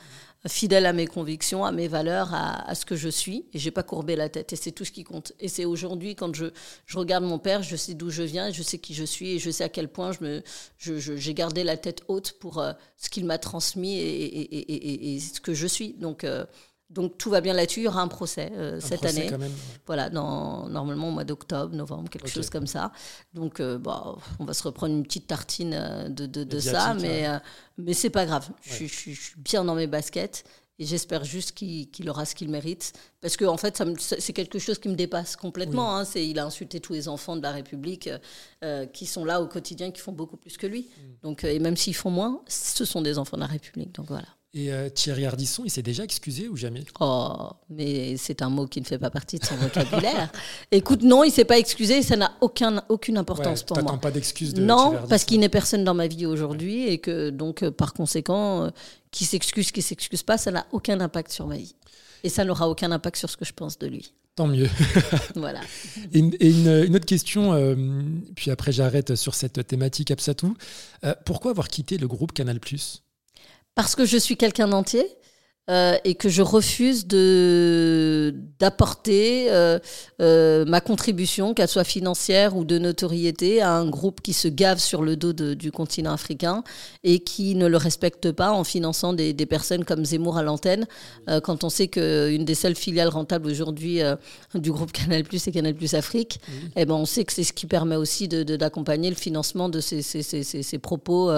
fidèle 0.49 0.87
à 0.87 0.93
mes 0.93 1.07
convictions, 1.07 1.65
à 1.65 1.73
mes 1.73 1.89
valeurs, 1.89 2.35
à, 2.35 2.75
ce 2.75 2.85
que 2.85 2.97
je 2.97 3.09
suis. 3.09 3.47
Et 3.53 3.59
j'ai 3.59 3.71
pas 3.71 3.83
courbé 3.83 4.17
la 4.17 4.29
tête. 4.29 4.53
Et 4.53 4.57
c'est 4.57 4.73
tout 4.73 4.85
ce 4.85 4.93
qui 4.93 5.05
compte. 5.05 5.33
Et 5.41 5.49
c'est 5.49 5.65
aujourd'hui, 5.65 6.17
quand 6.17 6.35
je, 6.35 6.47
je, 6.87 6.99
regarde 6.99 7.25
mon 7.25 7.39
père, 7.39 7.63
je 7.63 7.77
sais 7.77 7.95
d'où 7.95 8.11
je 8.11 8.23
viens, 8.23 8.51
je 8.51 8.63
sais 8.63 8.79
qui 8.79 8.95
je 8.95 9.05
suis, 9.05 9.33
et 9.33 9.39
je 9.39 9.51
sais 9.51 9.65
à 9.65 9.69
quel 9.69 9.89
point 9.89 10.13
je 10.13 10.25
me, 10.25 10.43
j'ai 10.79 10.99
je, 10.99 11.33
gardé 11.33 11.65
la 11.65 11.77
tête 11.77 12.03
haute 12.09 12.33
pour 12.41 12.59
euh, 12.59 12.73
ce 12.97 13.09
qu'il 13.09 13.25
m'a 13.25 13.39
transmis 13.39 13.99
et, 13.99 14.25
et, 14.25 14.57
et, 14.57 15.15
et, 15.15 15.21
ce 15.21 15.41
que 15.41 15.55
je 15.55 15.67
suis. 15.67 15.95
Donc, 15.95 16.25
euh, 16.25 16.45
donc 16.93 17.17
tout 17.19 17.31
va 17.31 17.41
bien 17.41 17.55
là-dessus. 17.55 17.81
Il 17.81 17.85
y 17.85 17.89
aura 17.89 18.03
un 18.03 18.09
procès 18.09 18.53
euh, 18.55 18.79
cette 18.81 19.05
année. 19.05 19.31
Voilà, 19.87 20.11
dans, 20.11 20.69
normalement 20.69 21.09
au 21.09 21.13
mois 21.13 21.25
d'octobre, 21.25 21.75
novembre, 21.75 22.09
quelque 22.11 22.29
chose 22.29 22.51
comme 22.51 22.67
ça. 22.67 22.93
Donc 23.35 23.61
euh, 23.61 23.79
bah, 23.79 24.17
on 24.39 24.45
va 24.45 24.55
se 24.55 24.63
reprendre 24.63 24.95
une 24.95 25.03
petite 25.03 25.27
tartine 25.27 25.75
euh, 25.75 26.09
de, 26.09 26.27
de, 26.27 26.61
ça, 26.61 26.95
mais, 26.95 27.27
mais 27.79 27.95
c'est 27.95 28.11
pas 28.11 28.27
grave. 28.27 28.51
Je, 28.63 28.85
suis 28.85 29.19
bien 29.39 29.65
dans 29.65 29.75
mes 29.75 29.87
baskets 29.87 30.45
et 30.79 30.85
j'espère 30.85 31.25
juste 31.25 31.53
qu'il 31.53 32.09
aura 32.09 32.25
ce 32.25 32.35
qu'il 32.35 32.51
mérite. 32.51 32.93
Parce 33.21 33.37
que 33.37 33.45
en 33.45 33.57
fait, 33.57 33.83
c'est 33.99 34.33
quelque 34.33 34.59
chose 34.59 34.79
qui 34.79 34.89
me 34.89 34.95
dépasse 34.95 35.37
complètement. 35.37 35.97
Hein. 35.97 36.05
il 36.15 36.39
a 36.39 36.45
insulté 36.45 36.81
tous 36.81 36.93
les 36.93 37.09
enfants 37.09 37.37
de 37.37 37.43
la 37.43 37.53
République 37.53 38.11
qui 38.93 39.07
sont 39.07 39.25
là 39.25 39.41
au 39.41 39.47
quotidien, 39.47 39.91
qui 39.91 40.01
font 40.01 40.13
beaucoup 40.13 40.37
plus 40.37 40.57
que 40.59 40.67
lui. 40.67 40.83
Mm. 40.83 41.13
Donc, 41.23 41.45
et 41.45 41.59
même 41.59 41.77
s'ils 41.77 41.95
font 41.95 42.11
moins, 42.11 42.43
ce 42.49 42.85
sont 42.85 43.01
des 43.01 43.19
enfants 43.19 43.37
de 43.37 43.43
la 43.43 43.49
République. 43.49 43.95
Donc 43.95 44.09
voilà. 44.09 44.29
Et 44.55 44.71
euh, 44.71 44.91
Thierry 44.91 45.25
Ardisson, 45.25 45.63
il 45.65 45.71
s'est 45.71 45.83
déjà 45.83 46.05
excusé 46.05 46.47
ou 46.47 46.57
jamais? 46.57 46.85
Oh, 47.01 47.49
mais 47.71 48.19
c'est 48.19 48.43
un 48.43 48.51
mot 48.51 48.67
qui 48.67 48.83
ne 48.83 48.85
fait 48.85 48.99
pas 48.99 49.09
partie 49.09 49.39
de 49.39 49.45
son 49.47 49.57
vocabulaire. 49.57 50.31
Écoute, 50.71 51.03
non, 51.03 51.25
il 51.25 51.31
s'est 51.31 51.47
pas 51.47 51.59
excusé, 51.59 52.03
ça 52.03 52.17
n'a 52.17 52.33
aucun, 52.43 52.85
aucune 52.91 53.17
importance 53.17 53.63
pour 53.63 53.83
moi. 53.83 53.97
pas 53.97 54.11
d'excuses 54.11 54.53
de 54.53 54.61
Non, 54.61 54.95
parce 55.09 55.25
qu'il 55.25 55.41
n'est 55.41 55.49
personne 55.49 55.85
dans 55.85 55.95
ma 55.95 56.07
vie 56.07 56.27
aujourd'hui 56.27 56.87
et 56.87 56.99
que 56.99 57.31
donc 57.31 57.63
euh, 57.63 57.71
par 57.71 57.95
conséquent, 57.95 58.65
euh, 58.65 58.71
qui 59.11 59.25
s'excuse, 59.25 59.73
qui 59.73 59.81
s'excuse 59.81 60.23
pas, 60.23 60.37
ça 60.37 60.51
n'a 60.51 60.67
aucun 60.71 61.01
impact 61.01 61.33
sur 61.33 61.47
ma 61.47 61.57
vie. 61.57 61.75
Et 62.23 62.29
ça 62.29 62.45
n'aura 62.45 62.69
aucun 62.69 62.93
impact 62.93 63.17
sur 63.17 63.31
ce 63.31 63.39
que 63.39 63.47
je 63.47 63.55
pense 63.55 63.79
de 63.79 63.87
lui. 63.87 64.13
Tant 64.37 64.49
mieux. 64.49 64.69
voilà. 65.35 65.61
Et, 66.13 66.19
une, 66.19 66.95
autre 66.95 67.07
question, 67.07 67.75
puis 68.37 68.51
après 68.51 68.71
j'arrête 68.71 69.15
sur 69.15 69.35
cette 69.35 69.67
thématique 69.67 70.11
Absatou. 70.11 70.55
pourquoi 71.25 71.53
avoir 71.53 71.69
quitté 71.69 71.97
le 71.97 72.07
groupe 72.07 72.33
Canal 72.33 72.61
parce 73.75 73.95
que 73.97 74.05
je 74.05 74.17
suis 74.17 74.37
quelqu'un 74.37 74.69
d'entier 74.69 75.07
euh, 75.71 75.97
et 76.03 76.17
que 76.17 76.29
je 76.29 76.43
refuse 76.43 77.07
de 77.07 78.35
d'apporter 78.59 79.47
euh, 79.51 79.79
euh, 80.21 80.65
ma 80.65 80.81
contribution, 80.81 81.55
qu'elle 81.55 81.69
soit 81.69 81.85
financière 81.85 82.57
ou 82.57 82.65
de 82.65 82.79
notoriété, 82.79 83.63
à 83.63 83.71
un 83.71 83.89
groupe 83.89 84.21
qui 84.23 84.33
se 84.33 84.49
gave 84.49 84.81
sur 84.81 85.03
le 85.03 85.15
dos 85.15 85.33
de, 85.33 85.55
du 85.55 85.71
continent 85.71 86.13
africain 86.13 86.65
et 87.05 87.21
qui 87.21 87.55
ne 87.55 87.69
le 87.69 87.77
respecte 87.77 88.33
pas 88.33 88.51
en 88.51 88.65
finançant 88.65 89.13
des, 89.13 89.33
des 89.35 89.47
personnes 89.47 89.85
comme 89.85 90.05
Zemmour 90.05 90.37
à 90.37 90.43
l'antenne, 90.43 90.87
quand 91.45 91.63
on 91.63 91.69
sait 91.69 91.87
qu'une 91.87 92.45
des 92.45 92.55
seules 92.55 92.75
filiales 92.75 93.09
rentables 93.09 93.49
aujourd'hui 93.49 94.01
du 94.55 94.73
groupe 94.73 94.91
Canal 94.93 95.23
Plus 95.23 95.47
et 95.47 95.53
Canal 95.53 95.75
Plus 95.75 95.95
Afrique, 95.95 96.41
eh 96.77 96.85
ben 96.85 96.95
on 96.95 97.07
sait 97.07 97.25
que 97.25 97.33
c'est 97.33 97.45
ce 97.45 97.53
qui 97.53 97.67
permet 97.67 97.97
aussi 97.97 98.27
d'accompagner 98.29 99.11
de, 99.11 99.15
le 99.15 99.21
financement 99.21 99.69
de 99.69 99.81
ces, 99.81 100.03
ces, 100.03 100.23
ces, 100.23 100.43
ces 100.43 100.79
propos 100.79 101.33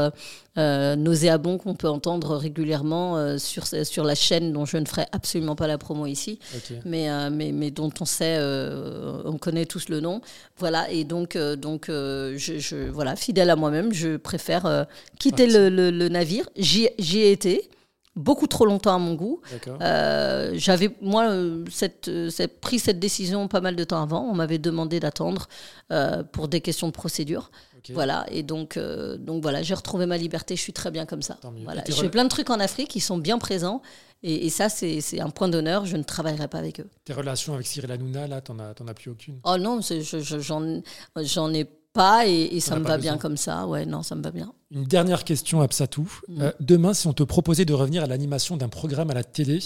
nauséabonds 0.57 1.59
qu'on 1.59 1.75
peut 1.75 1.89
entendre 1.89 2.37
régulièrement 2.37 3.39
sur, 3.39 3.67
sur 3.67 4.05
la 4.05 4.13
chaîne 4.14 4.53
dont 4.53 4.64
je 4.64 4.77
ne 4.77 4.85
ferai 4.87 5.07
absolument 5.12 5.57
pas 5.57 5.66
la 5.66 5.79
promo 5.79 6.07
ici, 6.07 6.38
mais, 6.85 7.11
euh, 7.11 7.31
mais, 7.31 7.53
mais, 7.53 7.70
dont 7.70 7.90
on 8.00 8.05
sait, 8.05 8.37
euh, 8.38 9.22
on 9.24 9.38
connaît 9.38 9.66
tous 9.66 9.88
le 9.88 10.00
nom. 10.00 10.20
Voilà, 10.59 10.90
et 10.90 11.05
donc, 11.05 11.37
euh, 11.37 11.57
donc 11.57 11.87
je, 11.88 12.90
voilà, 12.90 13.16
fidèle 13.16 13.50
à 13.50 13.57
moi-même, 13.57 13.92
je 13.92 14.16
préfère 14.16 14.87
quitter 15.18 15.46
le, 15.46 15.68
le, 15.68 16.09
navire. 16.09 16.48
J'y 16.57 16.87
ai 17.18 17.33
été. 17.33 17.68
beaucoup 18.16 18.46
trop 18.46 18.64
longtemps 18.64 18.94
à 18.94 18.98
mon 18.98 19.14
goût. 19.14 19.40
Euh, 19.81 20.53
J'avais, 20.55 20.90
moi, 21.00 21.29
cette, 21.70 22.09
cette- 22.31 22.61
pris 22.61 22.79
cette 22.79 23.00
décision 23.00 23.48
pas 23.48 23.61
mal 23.61 23.74
de 23.74 23.83
temps 23.85 24.00
avant. 24.00 24.22
On 24.31 24.35
m'avait 24.35 24.59
demandé 24.59 25.00
d'attendre 25.00 25.48
euh, 25.90 26.22
pour 26.22 26.46
des 26.46 26.61
questions 26.61 26.87
de 26.87 26.92
procédure. 26.92 27.50
Voilà, 27.92 28.25
et 28.31 28.42
donc, 28.42 28.77
euh, 28.77 29.16
donc 29.18 29.42
voilà, 29.42 29.62
j'ai 29.62 29.75
retrouvé 29.75 30.07
ma 30.07 30.16
liberté, 30.16 30.57
je 30.57 30.61
suis 30.62 30.73
très 30.73 30.90
bien 30.90 31.05
comme 31.07 31.23
ça. 31.23 31.38
Voilà. 31.64 31.83
Je 31.87 31.92
fais 31.92 32.09
plein 32.09 32.25
de 32.25 32.29
trucs 32.31 32.51
en 32.51 32.61
Afrique 32.61 32.88
qui 32.88 33.01
sont 33.01 33.18
bien 33.18 33.38
présents, 33.38 33.83
et, 34.23 34.47
et 34.47 34.51
ça, 34.51 34.68
c'est 34.68 35.20
un 35.20 35.31
point 35.31 35.49
d'honneur, 35.49 35.85
je 35.85 35.97
ne 35.97 36.03
travaillerai 36.03 36.49
pas 36.49 36.59
avec 36.59 36.81
eux. 36.81 36.88
Tes 37.05 37.12
relations 37.12 37.53
avec 37.55 37.66
Cyril 37.66 37.90
Hanouna, 37.92 38.27
là, 38.27 38.40
t'en 38.40 38.59
as, 38.59 38.70
as 38.70 38.94
plus 38.94 39.11
aucune? 39.11 39.38
Oh 39.44 39.57
non, 39.59 39.81
je- 39.83 40.01
je- 40.01 40.38
j'en 40.40 40.81
j'en 41.16 41.53
ai 41.53 41.64
pas, 41.92 42.27
et, 42.27 42.57
et 42.57 42.61
ça 42.61 42.77
me 42.77 42.85
va 42.85 42.97
bien 42.99 43.18
comme 43.18 43.37
ça. 43.37 43.66
Ouais, 43.66 43.85
non, 43.87 44.03
ça 44.03 44.14
me 44.16 44.23
va 44.23 44.31
bien. 44.33 44.53
Une 44.73 44.85
dernière 44.85 45.23
question, 45.23 45.61
Absatou. 45.61 46.11
Mhm. 46.29 46.42
Euh, 46.42 46.53
demain, 46.61 46.92
si 46.94 47.07
on 47.07 47.12
te 47.12 47.23
proposait 47.23 47.64
de 47.66 47.73
revenir 47.75 48.03
à 48.03 48.07
l'animation 48.07 48.57
d'un 48.57 48.68
programme 48.68 49.11
à 49.11 49.14
la 49.14 49.23
télé, 49.25 49.61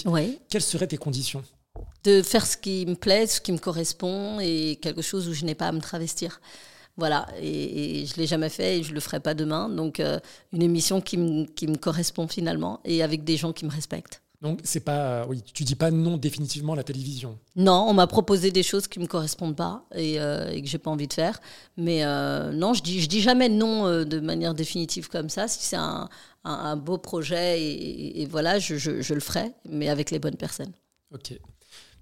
quelles 0.49 0.61
seraient 0.61 0.87
tes 0.87 0.97
conditions? 0.97 1.41
De 2.03 2.21
faire 2.21 2.45
ce 2.45 2.55
qui 2.57 2.85
me 2.85 2.95
plaît, 2.95 3.25
ce 3.27 3.41
qui 3.41 3.51
me 3.51 3.57
correspond 3.57 4.39
et 4.39 4.77
quelque 4.81 5.01
chose 5.01 5.27
où 5.27 5.33
je 5.33 5.43
n'ai 5.45 5.55
pas 5.55 5.67
à 5.67 5.71
me 5.71 5.79
travestir. 5.79 6.39
Voilà, 6.97 7.27
et, 7.41 8.01
et 8.01 8.05
je 8.05 8.15
l'ai 8.17 8.27
jamais 8.27 8.49
fait 8.49 8.79
et 8.79 8.83
je 8.83 8.93
le 8.93 8.99
ferai 8.99 9.19
pas 9.19 9.33
demain. 9.33 9.69
Donc 9.69 9.99
euh, 9.99 10.19
une 10.51 10.61
émission 10.61 10.99
qui 11.01 11.17
me, 11.17 11.45
qui 11.45 11.67
me 11.67 11.77
correspond 11.77 12.27
finalement 12.27 12.81
et 12.85 13.01
avec 13.03 13.23
des 13.23 13.37
gens 13.37 13.53
qui 13.53 13.65
me 13.65 13.71
respectent. 13.71 14.21
Donc, 14.41 14.61
c'est 14.63 14.79
pas. 14.79 15.25
Oui, 15.27 15.41
tu 15.53 15.65
dis 15.65 15.75
pas 15.75 15.91
non 15.91 16.15
définitivement 16.15 16.71
à 16.71 16.75
la 16.77 16.83
télévision. 16.85 17.37
Non, 17.57 17.85
on 17.89 17.93
m'a 17.93 18.07
proposé 18.07 18.51
des 18.51 18.63
choses 18.63 18.87
qui 18.87 18.99
me 19.01 19.05
correspondent 19.05 19.57
pas 19.57 19.83
et, 19.93 20.17
euh, 20.21 20.49
et 20.51 20.61
que 20.61 20.67
j'ai 20.69 20.77
pas 20.77 20.89
envie 20.89 21.09
de 21.09 21.13
faire. 21.13 21.41
Mais 21.75 22.05
euh, 22.05 22.53
non, 22.53 22.73
je 22.73 22.81
dis, 22.81 23.01
je 23.01 23.09
dis 23.09 23.19
jamais 23.19 23.49
non 23.49 23.85
euh, 23.85 24.05
de 24.05 24.21
manière 24.21 24.53
définitive 24.53 25.09
comme 25.09 25.27
ça. 25.29 25.49
Si 25.49 25.63
c'est 25.63 25.75
un, 25.75 26.07
un- 26.45 26.53
un 26.53 26.77
beau 26.77 26.97
projet 26.97 27.61
et, 27.61 27.69
et- 27.73 28.21
et 28.21 28.25
voilà, 28.27 28.59
je, 28.59 28.77
je- 28.77 29.01
je 29.01 29.13
le 29.13 29.19
ferai, 29.19 29.51
mais 29.69 29.89
avec 29.89 30.09
les 30.09 30.19
bonnes 30.19 30.37
personnes. 30.37 30.71
Ok. 31.13 31.33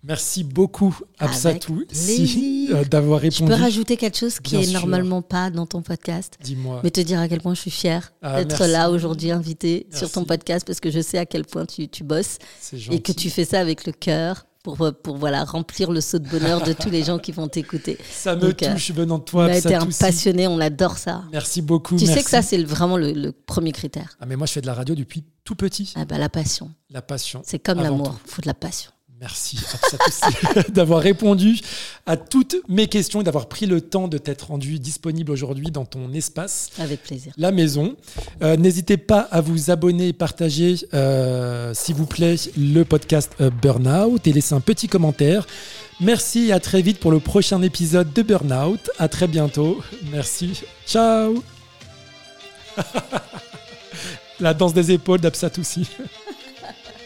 Merci 0.04 0.44
beaucoup, 0.44 0.98
Absatou, 1.20 1.84
si, 1.92 2.70
euh, 2.72 2.84
d'avoir 2.86 3.20
Je 3.20 3.26
répondu. 3.26 3.52
peux 3.52 3.58
rajouter 3.60 3.98
quelque 3.98 4.18
chose 4.18 4.40
qui 4.40 4.52
Bien 4.52 4.62
est 4.62 4.66
sûr. 4.66 4.80
normalement 4.80 5.22
pas 5.22 5.50
dans 5.50 5.66
ton 5.66 5.82
podcast 5.82 6.38
Dis-moi. 6.42 6.82
Mais 6.84 6.92
te 6.92 7.02
dire 7.02 7.20
à 7.20 7.28
quel 7.28 7.42
point 7.42 7.54
je 7.56 7.62
suis 7.62 7.72
fière 7.72 8.14
Ah, 8.22 8.44
d'être 8.44 8.66
là 8.68 8.90
aujourd'hui 8.90 9.32
invitée 9.32 9.88
sur 9.92 10.10
ton 10.12 10.24
podcast 10.24 10.66
parce 10.66 10.80
que 10.80 10.92
je 10.92 11.02
sais 11.02 11.18
à 11.18 11.26
quel 11.26 11.46
point 11.46 11.66
tu, 11.66 11.88
tu 11.90 12.04
bosses 12.04 12.38
et 12.92 13.02
que 13.02 13.12
tu 13.12 13.30
fais 13.30 13.44
ça 13.46 13.60
avec 13.60 13.86
le 13.86 13.92
cœur 13.92 14.46
pour, 14.64 14.78
pour 15.02 15.18
voilà, 15.18 15.46
remplir 15.46 15.92
le 15.92 16.02
saut 16.02 16.20
de 16.20 16.28
bonheur 16.28 16.62
de 16.62 16.74
tous 16.74 16.90
les 16.90 17.02
gens 17.04 17.20
qui 17.20 17.32
vont 17.32 17.48
t'écouter. 17.48 17.98
Ça 18.12 18.36
me 18.36 18.42
Donc, 18.42 18.62
euh, 18.64 18.74
touche 18.74 18.92
venant 18.92 19.18
de 19.18 19.24
toi, 19.24 19.48
Mais 19.48 19.62
t'es 19.62 19.76
un 19.76 19.86
passionné, 19.88 20.46
on 20.48 20.60
adore 20.60 20.98
ça. 20.98 21.24
Merci 21.32 21.62
beaucoup. 21.62 21.96
Tu 21.96 22.06
sais 22.06 22.22
que 22.22 22.30
ça, 22.30 22.42
c'est 22.42 22.62
vraiment 22.64 22.98
le, 22.98 23.14
le 23.14 23.32
premier 23.32 23.72
critère. 23.72 24.18
Ah, 24.20 24.26
mais 24.26 24.36
moi, 24.36 24.46
je 24.46 24.52
fais 24.52 24.62
de 24.62 24.66
la 24.68 24.74
radio 24.74 24.94
depuis 24.94 25.24
tout 25.46 25.56
petit. 25.56 25.94
Ah 25.96 26.04
bah, 26.04 26.18
la 26.18 26.28
passion. 26.28 26.70
La 26.90 27.02
passion. 27.02 27.42
C'est 27.46 27.60
comme 27.60 27.82
l'amour. 27.82 28.20
Il 28.26 28.30
faut 28.32 28.42
de 28.42 28.48
la 28.48 28.54
passion. 28.54 28.92
Merci 29.20 29.58
d'avoir 30.70 31.02
répondu 31.02 31.60
à 32.06 32.18
toutes 32.18 32.56
mes 32.68 32.86
questions 32.88 33.22
et 33.22 33.24
d'avoir 33.24 33.48
pris 33.48 33.66
le 33.66 33.82
temps 33.82 34.08
de 34.08 34.20
t'être 34.20 34.48
rendu 34.50 34.78
disponible 34.78 35.32
aujourd'hui 35.32 35.72
dans 35.72 35.86
ton 35.86 36.14
espace. 36.14 36.70
Avec 36.78 37.02
plaisir. 37.02 37.34
la 37.36 37.52
maison. 37.52 37.96
Euh, 38.44 38.58
N'hésitez 38.58 38.98
pas 38.98 39.22
à 39.22 39.42
vous 39.42 39.72
abonner 39.72 40.10
et 40.10 40.14
partager, 40.14 40.76
euh, 40.94 41.74
s'il 41.74 41.96
vous 41.96 42.06
plaît, 42.06 42.36
le 42.58 42.84
podcast 42.84 43.34
euh, 43.42 43.50
Burnout 43.50 44.26
et 44.28 44.34
laisser 44.34 44.54
un 44.54 44.62
petit 44.62 44.88
commentaire. 44.88 45.48
Merci 46.00 46.50
et 46.50 46.52
à 46.52 46.60
très 46.60 46.84
vite 46.84 47.00
pour 47.00 47.10
le 47.10 47.20
prochain 47.20 47.62
épisode 47.64 48.14
de 48.14 48.22
Burnout. 48.22 48.92
À 49.00 49.08
très 49.08 49.28
bientôt. 49.28 49.82
Merci. 50.12 50.62
Ciao. 50.86 51.44
La 54.40 54.54
danse 54.54 54.76
des 54.76 54.92
épaules 54.92 55.22
d'Absat 55.22 55.52
aussi. 55.58 55.88